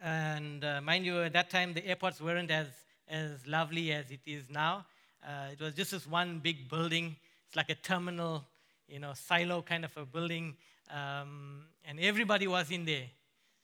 [0.02, 2.68] And uh, mind you, at that time, the airports weren't as,
[3.08, 4.86] as lovely as it is now.
[5.26, 7.16] Uh, it was just this one big building.
[7.48, 8.46] It's like a terminal,
[8.88, 10.56] you know, silo kind of a building.
[10.92, 13.08] Um, and everybody was in there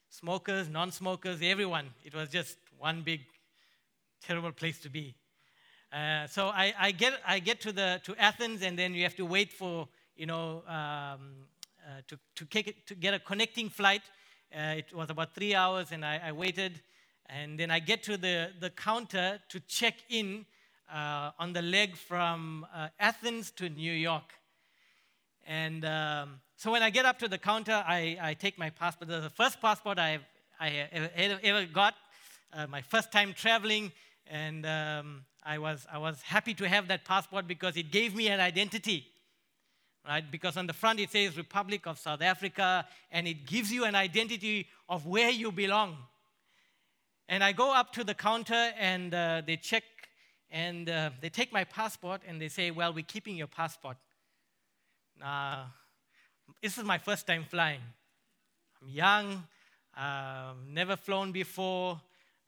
[0.10, 1.90] smokers, non smokers, everyone.
[2.04, 3.22] It was just one big,
[4.22, 5.16] terrible place to be.
[5.92, 9.16] Uh, so I, I, get, I get to, the, to Athens, and then you have
[9.16, 11.48] to wait for, you know, um,
[11.86, 14.02] uh, to, to, to, get a connecting flight
[14.54, 16.82] uh, it was about three hours, and I, I, waited.
[17.28, 20.46] And then I get to the, the counter to check in
[20.94, 24.34] uh, on the leg from uh, Athens to New York.
[25.48, 29.10] And um, so when I get up to the counter, I, I take my passport.
[29.10, 30.26] The first passport I've,
[30.60, 31.96] I ever, ever got,
[32.54, 33.92] uh, my first time traveling.
[34.30, 38.28] And um, I, was, I was happy to have that passport because it gave me
[38.28, 39.11] an identity
[40.08, 40.30] right?
[40.30, 43.96] Because on the front it says Republic of South Africa, and it gives you an
[43.96, 45.98] identity of where you belong.
[47.30, 49.84] And I go up to the counter and uh, they check
[50.50, 53.96] and uh, they take my passport and they say, Well, we're keeping your passport.
[55.18, 55.72] Now,
[56.62, 57.80] this is my first time flying.
[58.82, 59.44] I'm young,
[59.98, 62.02] uh, never flown before.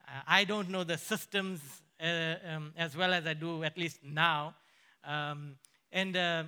[0.06, 1.62] Uh, I don't know the systems
[2.04, 4.56] uh, um, as well as I do, at least now.
[5.06, 5.56] Um,
[5.92, 6.44] and uh,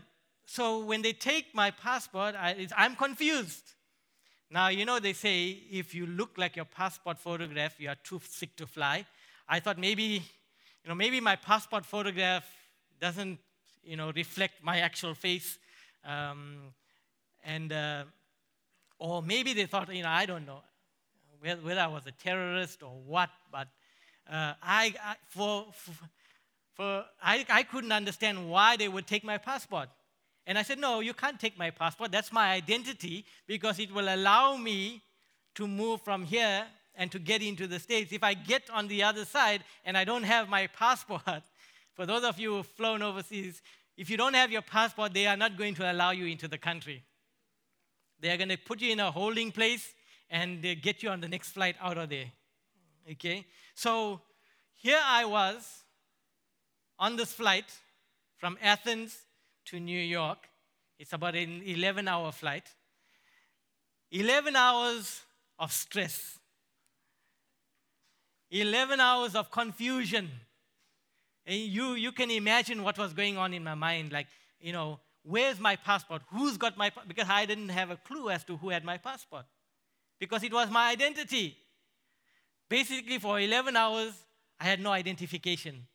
[0.46, 3.74] so when they take my passport, I, I'm confused.
[4.52, 8.22] Now, you know, they say if you look like your passport photograph, you are too
[8.30, 9.06] sick to fly.
[9.50, 12.46] I thought maybe, you know, maybe my passport photograph
[13.02, 13.40] doesn't,
[13.84, 15.58] you know, reflect my actual face.
[16.06, 16.74] Um,
[17.44, 18.04] and, uh,
[19.00, 20.62] or maybe they thought, you know, I don't know
[21.40, 23.68] whether I was a terrorist or what, but
[24.32, 25.92] uh, I, I, for, for,
[26.74, 29.90] for I, I couldn't understand why they would take my passport.
[30.48, 32.12] And I said, No, you can't take my passport.
[32.12, 35.02] That's my identity because it will allow me
[35.56, 38.12] to move from here and to get into the States.
[38.12, 41.22] If I get on the other side and I don't have my passport,
[41.94, 43.62] for those of you who've flown overseas,
[43.98, 46.58] if you don't have your passport, they are not going to allow you into the
[46.58, 47.04] country.
[48.20, 49.94] They are going to put you in a holding place
[50.30, 52.32] and get you on the next flight out of there.
[53.12, 53.46] Okay?
[53.74, 54.22] So
[54.76, 55.84] here I was
[56.98, 57.72] on this flight
[58.38, 59.18] from Athens
[59.66, 60.50] to New York.
[60.98, 62.70] It's about an 11 hour flight.
[64.12, 65.22] 11 hours
[65.60, 66.40] of stress.
[68.52, 70.30] 11 hours of confusion.
[71.46, 74.12] And you, you can imagine what was going on in my mind.
[74.12, 74.28] Like,
[74.60, 76.22] you know, where's my passport?
[76.32, 79.46] Who's got my Because I didn't have a clue as to who had my passport.
[80.20, 81.58] because it was my identity.
[82.70, 84.14] Basically, for 11 hours,
[84.60, 85.86] I had no identification.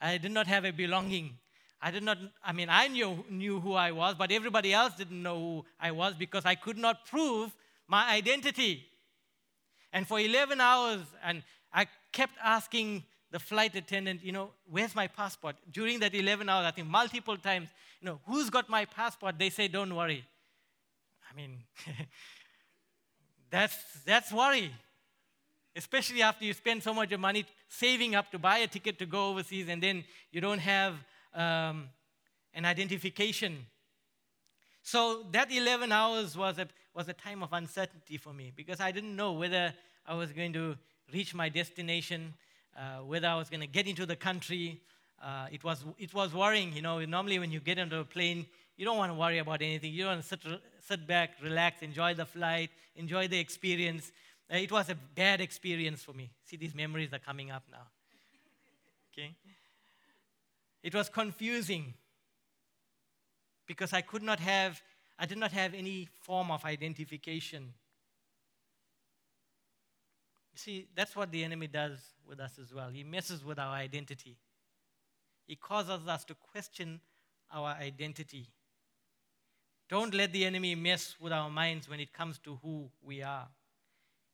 [0.00, 1.38] I did not have a belonging.
[1.84, 5.22] I did not, I mean, I knew, knew who I was, but everybody else didn't
[5.22, 7.54] know who I was because I could not prove
[7.86, 8.86] my identity.
[9.92, 15.08] And for 11 hours, and I kept asking the flight attendant, you know, where's my
[15.08, 15.56] passport?
[15.70, 17.68] During that 11 hours, I think multiple times,
[18.00, 19.38] you know, who's got my passport?
[19.38, 20.24] They say, don't worry.
[21.30, 21.64] I mean,
[23.50, 23.76] that's,
[24.06, 24.72] that's worry.
[25.76, 29.04] Especially after you spend so much of money saving up to buy a ticket to
[29.04, 30.94] go overseas and then you don't have
[31.34, 31.88] um,
[32.54, 33.66] an identification.
[34.82, 38.92] So that 11 hours was a, was a time of uncertainty for me because I
[38.92, 39.72] didn't know whether
[40.06, 40.76] I was going to
[41.12, 42.34] reach my destination,
[42.76, 44.80] uh, whether I was going to get into the country.
[45.22, 46.72] Uh, it, was, it was worrying.
[46.74, 49.62] You know, normally when you get into a plane, you don't want to worry about
[49.62, 49.92] anything.
[49.92, 50.40] You want to sit,
[50.86, 54.12] sit back, relax, enjoy the flight, enjoy the experience.
[54.52, 56.30] Uh, it was a bad experience for me.
[56.44, 57.86] See, these memories are coming up now.
[59.12, 59.34] Okay?
[60.84, 61.94] It was confusing
[63.66, 64.82] because I could not have,
[65.18, 67.72] I did not have any form of identification.
[70.52, 72.90] You see, that's what the enemy does with us as well.
[72.90, 74.36] He messes with our identity.
[75.46, 77.00] He causes us to question
[77.50, 78.48] our identity.
[79.88, 83.48] Don't let the enemy mess with our minds when it comes to who we are.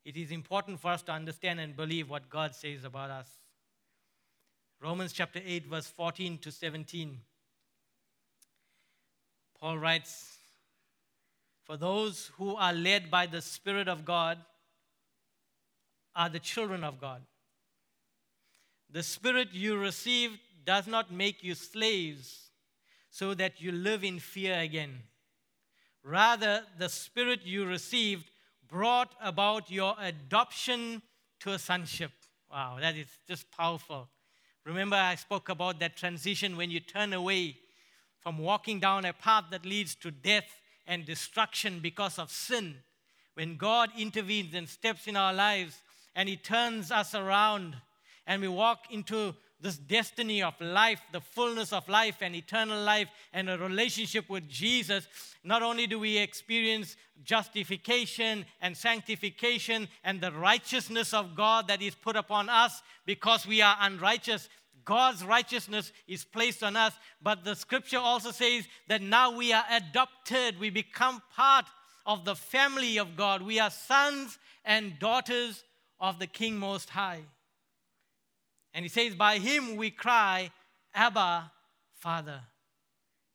[0.04, 3.39] It is important for us to understand and believe what God says about us.
[4.82, 7.18] Romans chapter 8, verse 14 to 17.
[9.60, 10.38] Paul writes,
[11.64, 14.38] For those who are led by the Spirit of God
[16.16, 17.20] are the children of God.
[18.90, 22.48] The Spirit you received does not make you slaves
[23.10, 25.02] so that you live in fear again.
[26.02, 28.30] Rather, the Spirit you received
[28.66, 31.02] brought about your adoption
[31.40, 32.12] to a sonship.
[32.50, 34.08] Wow, that is just powerful.
[34.64, 37.56] Remember, I spoke about that transition when you turn away
[38.20, 42.76] from walking down a path that leads to death and destruction because of sin.
[43.34, 45.78] When God intervenes and steps in our lives
[46.14, 47.76] and He turns us around
[48.26, 53.08] and we walk into this destiny of life, the fullness of life and eternal life,
[53.32, 55.06] and a relationship with Jesus,
[55.44, 61.94] not only do we experience justification and sanctification and the righteousness of God that is
[61.94, 64.48] put upon us because we are unrighteous.
[64.84, 69.64] God's righteousness is placed on us, but the scripture also says that now we are
[69.70, 71.66] adopted, we become part
[72.06, 73.42] of the family of God.
[73.42, 75.64] We are sons and daughters
[76.00, 77.20] of the King Most High.
[78.72, 80.50] And he says, By him we cry,
[80.94, 81.50] Abba,
[81.94, 82.40] Father.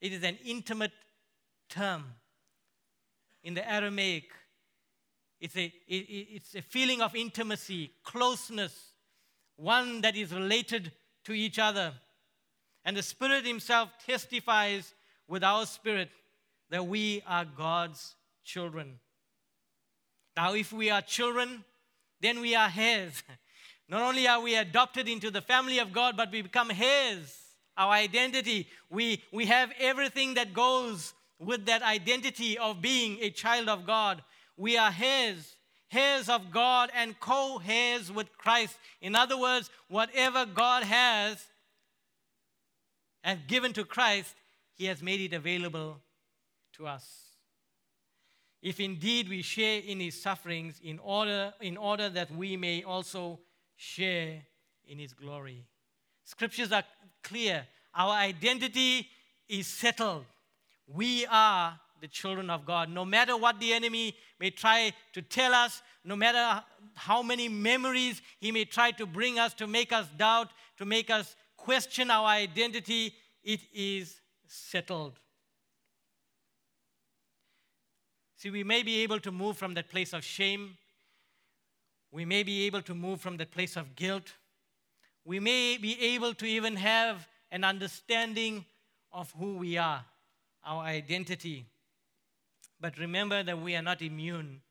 [0.01, 0.91] It is an intimate
[1.69, 2.03] term.
[3.43, 4.31] In the Aramaic,
[5.39, 8.93] it's a, it, it's a feeling of intimacy, closeness,
[9.57, 10.91] one that is related
[11.25, 11.93] to each other.
[12.83, 14.93] And the Spirit Himself testifies
[15.27, 16.09] with our spirit
[16.69, 18.99] that we are God's children.
[20.35, 21.63] Now, if we are children,
[22.21, 23.23] then we are His.
[23.87, 27.37] Not only are we adopted into the family of God, but we become His,
[27.77, 28.67] our identity.
[28.89, 34.23] We, we have everything that goes with that identity of being a child of God.
[34.57, 35.55] We are His,
[35.91, 38.77] heirs of God and co heirs with Christ.
[39.01, 41.43] In other words, whatever God has
[43.23, 44.35] and given to Christ,
[44.73, 46.01] He has made it available
[46.73, 47.07] to us.
[48.61, 53.39] If indeed we share in His sufferings, in order, in order that we may also
[53.75, 54.41] share
[54.87, 55.65] in his glory.
[56.23, 56.83] Scriptures are
[57.23, 57.65] clear.
[57.93, 59.07] Our identity
[59.47, 60.25] is settled.
[60.87, 62.89] We are the children of God.
[62.89, 66.63] No matter what the enemy may try to tell us, no matter
[66.95, 71.09] how many memories he may try to bring us to make us doubt, to make
[71.09, 73.13] us question our identity,
[73.43, 75.19] it is settled.
[78.37, 80.77] See, we may be able to move from that place of shame
[82.15, 84.35] we may be able to move from that place of guilt.
[85.25, 88.63] We may be able to even have an understanding
[89.11, 90.05] of who we are,
[90.65, 91.65] our identity.
[92.79, 94.61] But remember that we are not immune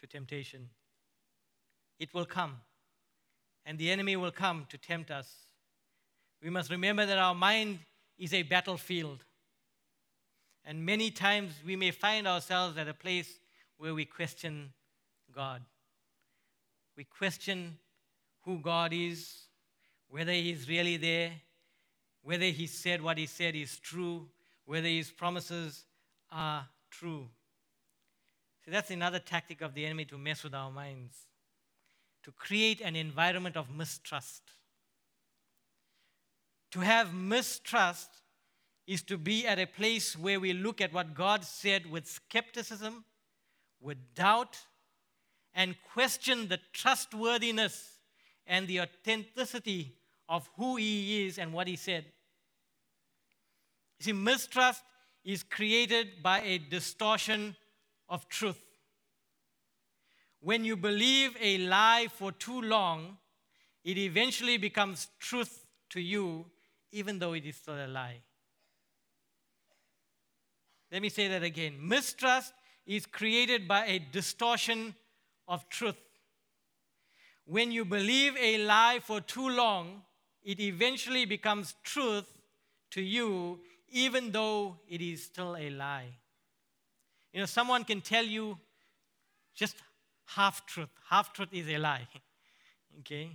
[0.00, 0.70] to temptation.
[2.00, 2.56] It will come,
[3.64, 5.32] and the enemy will come to tempt us.
[6.42, 7.78] We must remember that our mind
[8.18, 9.22] is a battlefield.
[10.64, 13.38] And many times we may find ourselves at a place
[13.76, 14.72] where we question
[15.34, 15.62] God.
[16.96, 17.78] We question
[18.42, 19.46] who God is,
[20.08, 21.32] whether He's really there,
[22.22, 24.28] whether He said what He said is true,
[24.64, 25.84] whether His promises
[26.30, 27.28] are true.
[28.64, 31.16] See, that's another tactic of the enemy to mess with our minds,
[32.22, 34.42] to create an environment of mistrust.
[36.72, 38.10] To have mistrust
[38.86, 43.04] is to be at a place where we look at what God said with skepticism,
[43.80, 44.58] with doubt,
[45.54, 47.98] and question the trustworthiness
[48.46, 49.94] and the authenticity
[50.28, 52.04] of who He is and what He said.
[53.98, 54.82] You see, mistrust
[55.24, 57.56] is created by a distortion
[58.08, 58.60] of truth.
[60.40, 63.18] When you believe a lie for too long,
[63.84, 66.46] it eventually becomes truth to you,
[66.90, 68.22] even though it is still a lie.
[70.90, 71.76] Let me say that again.
[71.80, 72.52] Mistrust
[72.86, 74.94] is created by a distortion
[75.48, 75.96] of truth.
[77.44, 80.02] When you believe a lie for too long,
[80.42, 82.26] it eventually becomes truth
[82.92, 86.08] to you, even though it is still a lie.
[87.32, 88.58] You know, someone can tell you
[89.54, 89.76] just
[90.26, 90.88] half truth.
[91.08, 92.06] Half truth is a lie.
[93.00, 93.30] okay?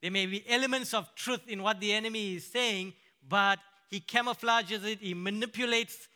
[0.00, 2.92] There may be elements of truth in what the enemy is saying,
[3.26, 6.08] but he camouflages it, he manipulates,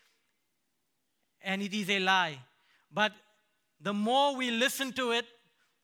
[1.40, 2.38] and it is a lie.
[2.92, 3.12] But
[3.80, 5.24] the more we listen to it,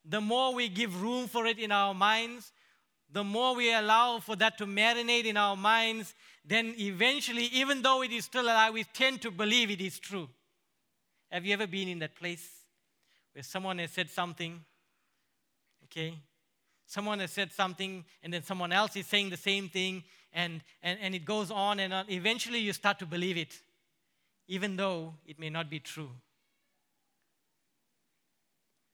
[0.05, 2.53] the more we give room for it in our minds,
[3.11, 6.15] the more we allow for that to marinate in our minds,
[6.45, 10.29] then eventually, even though it is still alive, we tend to believe it is true.
[11.31, 12.47] Have you ever been in that place
[13.33, 14.61] where someone has said something,
[15.85, 16.15] okay?
[16.87, 20.99] Someone has said something, and then someone else is saying the same thing, and, and,
[21.01, 22.05] and it goes on and on.
[22.11, 23.59] Eventually, you start to believe it,
[24.49, 26.11] even though it may not be true.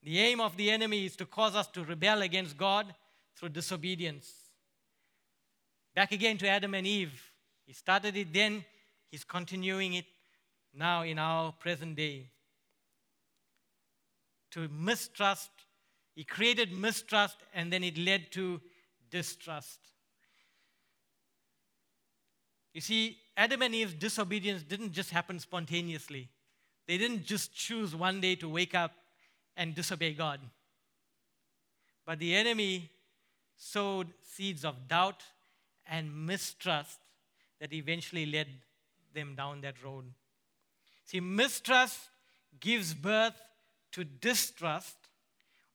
[0.03, 2.93] The aim of the enemy is to cause us to rebel against God
[3.35, 4.31] through disobedience.
[5.95, 7.31] Back again to Adam and Eve.
[7.65, 8.65] He started it then,
[9.09, 10.05] he's continuing it
[10.73, 12.29] now in our present day.
[14.51, 15.51] To mistrust,
[16.15, 18.59] he created mistrust and then it led to
[19.09, 19.79] distrust.
[22.73, 26.29] You see, Adam and Eve's disobedience didn't just happen spontaneously.
[26.87, 28.93] They didn't just choose one day to wake up
[29.55, 30.39] and disobey God.
[32.05, 32.89] But the enemy
[33.55, 35.23] sowed seeds of doubt
[35.89, 36.99] and mistrust
[37.59, 38.47] that eventually led
[39.13, 40.05] them down that road.
[41.05, 41.99] See, mistrust
[42.59, 43.39] gives birth
[43.91, 44.95] to distrust,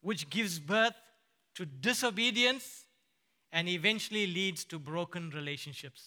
[0.01, 0.95] which gives birth
[1.55, 2.85] to disobedience
[3.51, 6.03] and eventually leads to broken relationships.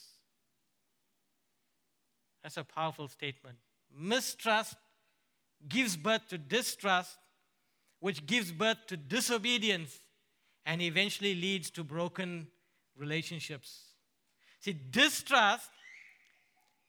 [2.43, 3.57] That's a powerful statement.
[3.97, 4.77] Mistrust
[5.69, 7.19] gives birth to distrust,
[8.01, 10.01] which gives birth to disobedience
[10.67, 12.49] and eventually leads to broken
[12.97, 13.91] relationships.
[14.61, 15.71] See, distrust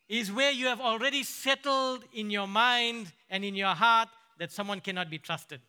[0.10, 4.10] is where you have already settled in your mind and in your heart
[4.40, 5.62] that someone cannot be trusted.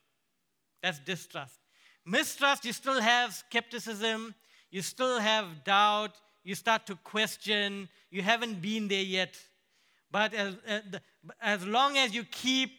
[0.82, 1.58] That's distrust.
[2.04, 4.34] Mistrust, you still have skepticism,
[4.70, 6.12] you still have doubt,
[6.42, 9.38] you start to question, you haven't been there yet.
[10.10, 10.80] But as, uh,
[11.40, 12.70] as long as you keep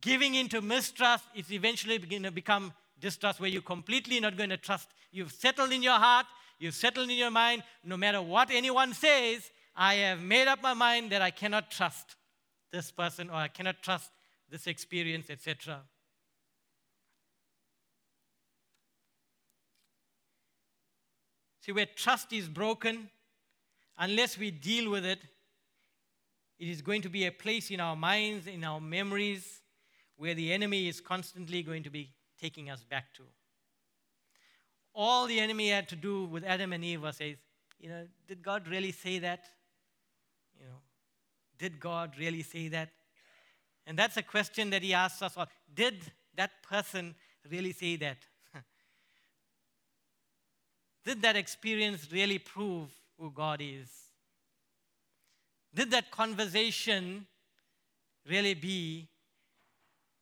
[0.00, 4.56] giving into mistrust, it's eventually going to become distrust where you're completely not going to
[4.56, 4.88] trust.
[5.12, 6.26] You've settled in your heart,
[6.58, 10.74] you've settled in your mind, no matter what anyone says, I have made up my
[10.74, 12.16] mind that I cannot trust
[12.72, 14.10] this person or I cannot trust
[14.50, 15.82] this experience, etc.
[21.60, 23.10] See, where trust is broken,
[23.98, 25.18] unless we deal with it,
[26.58, 29.60] it is going to be a place in our minds, in our memories,
[30.16, 32.10] where the enemy is constantly going to be
[32.40, 33.22] taking us back to.
[34.94, 37.36] All the enemy had to do with Adam and Eve was say,
[37.78, 39.44] you know, did God really say that?
[40.58, 40.78] You know,
[41.58, 42.88] did God really say that?
[43.86, 45.46] And that's a question that he asks us all.
[45.72, 45.96] Did
[46.34, 47.14] that person
[47.50, 48.16] really say that?
[51.04, 52.88] did that experience really prove
[53.18, 53.88] who God is?
[55.74, 57.26] Did that conversation
[58.28, 59.08] really be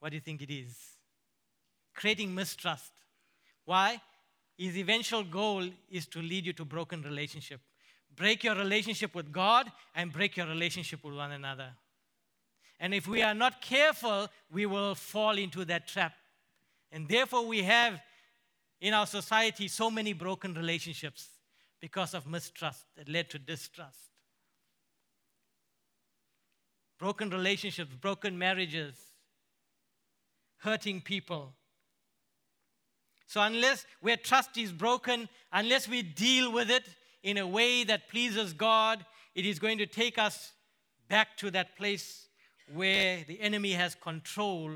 [0.04, 0.76] what do you think it is?
[1.94, 2.92] Creating mistrust.
[3.64, 3.98] Why?
[4.54, 7.62] His eventual goal is to lead you to broken relationship.
[8.14, 11.70] Break your relationship with God and break your relationship with one another.
[12.78, 16.12] And if we are not careful, we will fall into that trap.
[16.92, 17.98] And therefore, we have
[18.82, 21.28] in our society so many broken relationships
[21.80, 24.10] because of mistrust that led to distrust.
[26.98, 29.13] Broken relationships, broken marriages,
[30.64, 31.52] hurting people.
[33.26, 36.84] So, unless where trust is broken, unless we deal with it
[37.22, 39.04] in a way that pleases God,
[39.34, 40.52] it is going to take us
[41.08, 42.28] back to that place
[42.72, 44.72] where the enemy has control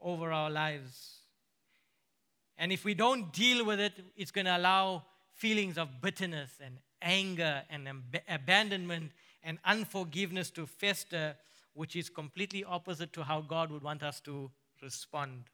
[0.00, 1.20] over our lives.
[2.58, 6.78] And if we don't deal with it, it's going to allow feelings of bitterness and
[7.02, 9.12] anger and ab- abandonment
[9.42, 11.36] and unforgiveness to fester,
[11.74, 14.50] which is completely opposite to how God would want us to
[14.82, 15.44] respond.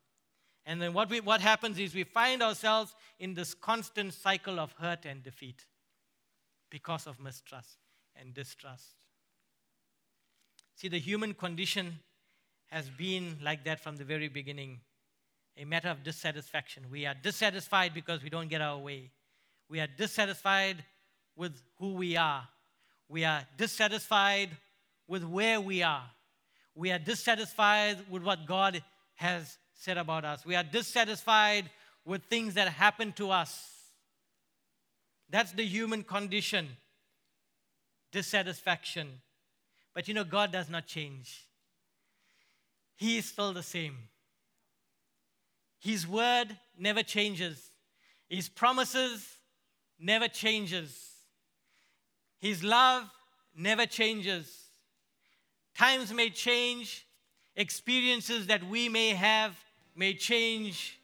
[0.65, 4.73] And then what, we, what happens is we find ourselves in this constant cycle of
[4.79, 5.65] hurt and defeat
[6.71, 7.79] because of mistrust
[8.17, 8.95] and distrust.
[10.77, 11.99] See, the human condition
[12.69, 14.81] has been like that from the very beginning
[15.57, 16.85] a matter of dissatisfaction.
[16.91, 19.11] We are dissatisfied because we don't get our way.
[19.69, 20.83] We are dissatisfied
[21.37, 22.49] with who we are.
[23.09, 24.51] We are dissatisfied
[25.07, 26.05] with where we are.
[26.75, 28.83] We are dissatisfied with what God
[29.23, 30.45] has said about us.
[30.45, 31.71] We are dissatisfied
[32.05, 33.69] with things that happen to us.
[35.31, 36.69] That's the human condition
[38.13, 39.09] dissatisfaction.
[39.95, 41.49] But you know, God does not change,
[42.97, 43.97] He is still the same.
[45.81, 47.71] His word never changes.
[48.29, 49.27] His promises
[49.99, 50.97] never changes.
[52.39, 53.05] His love
[53.57, 54.47] never changes.
[55.77, 57.05] Times may change,
[57.57, 59.57] experiences that we may have
[59.95, 60.99] may change,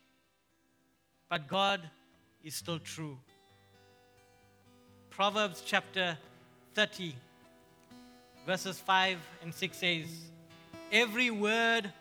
[1.28, 1.80] but God
[2.42, 3.18] is still true.
[5.10, 6.16] Proverbs chapter
[6.74, 7.14] 30,
[8.46, 10.06] verses 5 and 6 says,
[10.92, 11.92] Every word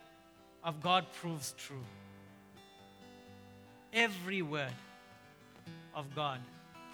[0.64, 1.84] of God proves true
[3.98, 4.74] every word
[5.96, 6.40] of God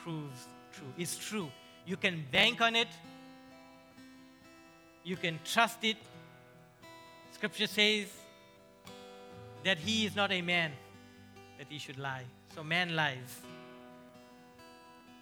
[0.03, 0.87] proves true.
[0.97, 1.49] It's true.
[1.85, 2.87] You can bank on it,
[5.03, 5.97] you can trust it.
[7.43, 8.07] Scripture says
[9.65, 10.71] that he is not a man
[11.57, 12.23] that he should lie.
[12.55, 13.41] So man lies.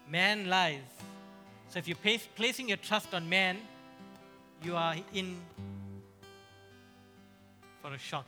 [0.08, 0.84] Man lies.
[1.70, 1.98] So if you're
[2.36, 3.58] placing your trust on man,
[4.62, 5.36] you are in
[7.82, 8.28] for a shock.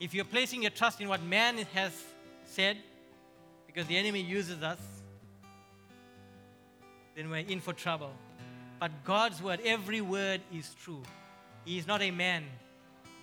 [0.00, 1.94] If you're placing your trust in what man has
[2.44, 2.76] said,
[3.66, 4.80] because the enemy uses us,
[7.16, 8.12] then we're in for trouble.
[8.82, 11.04] But God's word, every word is true.
[11.64, 12.42] He is not a man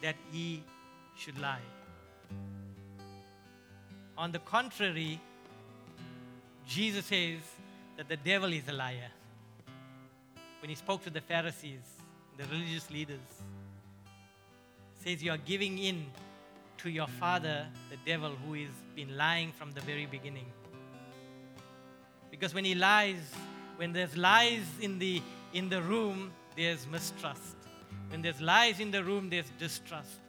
[0.01, 0.63] that he
[1.17, 1.59] should lie.
[4.17, 5.19] On the contrary,
[6.65, 7.41] Jesus says
[7.97, 9.11] that the devil is a liar.
[10.61, 11.83] When he spoke to the Pharisees,
[12.37, 13.19] the religious leaders,
[15.03, 16.05] says you are giving in
[16.77, 20.45] to your father, the devil, who has been lying from the very beginning.
[22.31, 23.19] Because when he lies,
[23.75, 25.21] when there's lies in the,
[25.53, 27.55] in the room, there's mistrust.
[28.09, 30.19] When there's lies in the room, there's distrust.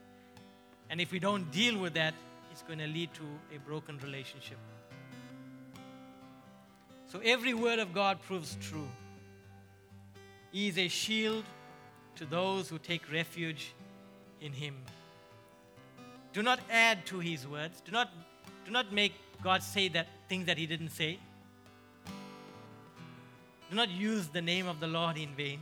[0.89, 2.13] And if we don't deal with that,
[2.51, 3.23] it's going to lead to
[3.55, 4.57] a broken relationship.
[7.07, 8.87] So every word of God proves true.
[10.51, 11.45] He is a shield
[12.15, 13.73] to those who take refuge
[14.41, 14.75] in Him.
[16.33, 17.81] Do not add to his words.
[17.81, 18.09] Do not,
[18.65, 19.13] do not make
[19.43, 21.19] God say that things that he didn't say.
[23.71, 25.61] Do not use the name of the Lord in vain.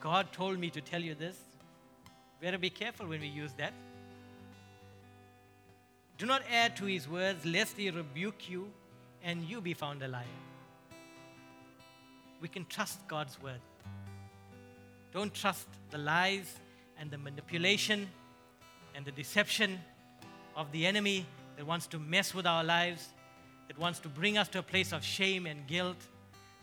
[0.00, 1.36] God told me to tell you this.
[2.40, 3.74] We better be careful when we use that.
[6.16, 8.70] Do not add to his words, lest he rebuke you
[9.22, 10.24] and you be found a liar.
[12.40, 13.60] We can trust God's word.
[15.12, 16.54] Don't trust the lies
[16.98, 18.08] and the manipulation
[18.94, 19.78] and the deception
[20.56, 21.26] of the enemy
[21.58, 23.08] that wants to mess with our lives,
[23.68, 25.98] that wants to bring us to a place of shame and guilt,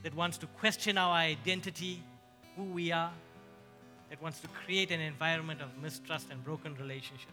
[0.04, 2.04] that wants to question our identity,
[2.56, 3.12] who we are,
[4.10, 7.32] that wants to create an environment of mistrust and broken relationships.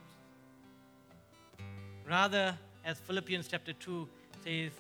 [2.09, 4.09] Rather, as Philippians chapter 2
[4.45, 4.73] says,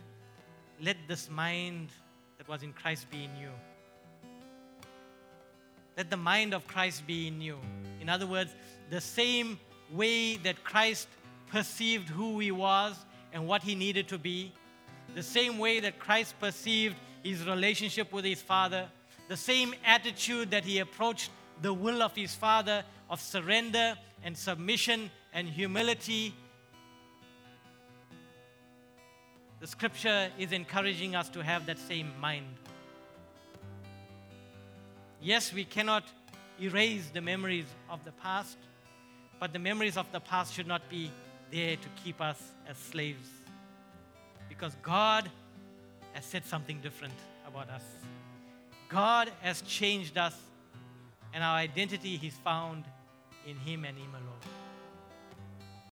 [0.80, 1.90] let this mind
[2.38, 3.50] that was in Christ be in you.
[5.96, 7.58] Let the mind of Christ be in you.
[8.00, 8.54] In other words,
[8.88, 9.58] the same
[9.92, 11.08] way that Christ
[11.48, 12.96] perceived who he was
[13.32, 14.52] and what he needed to be,
[15.14, 18.88] the same way that Christ perceived his relationship with his Father,
[19.28, 21.30] the same attitude that he approached
[21.62, 26.34] the will of his Father of surrender and submission and humility.
[29.60, 32.46] The scripture is encouraging us to have that same mind.
[35.20, 36.04] Yes, we cannot
[36.60, 38.56] erase the memories of the past.
[39.38, 41.10] But the memories of the past should not be
[41.50, 43.28] there to keep us as slaves.
[44.48, 45.30] Because God
[46.12, 47.14] has said something different
[47.46, 47.84] about us.
[48.88, 50.36] God has changed us,
[51.32, 52.84] and our identity is found
[53.46, 54.59] in Him and Him alone.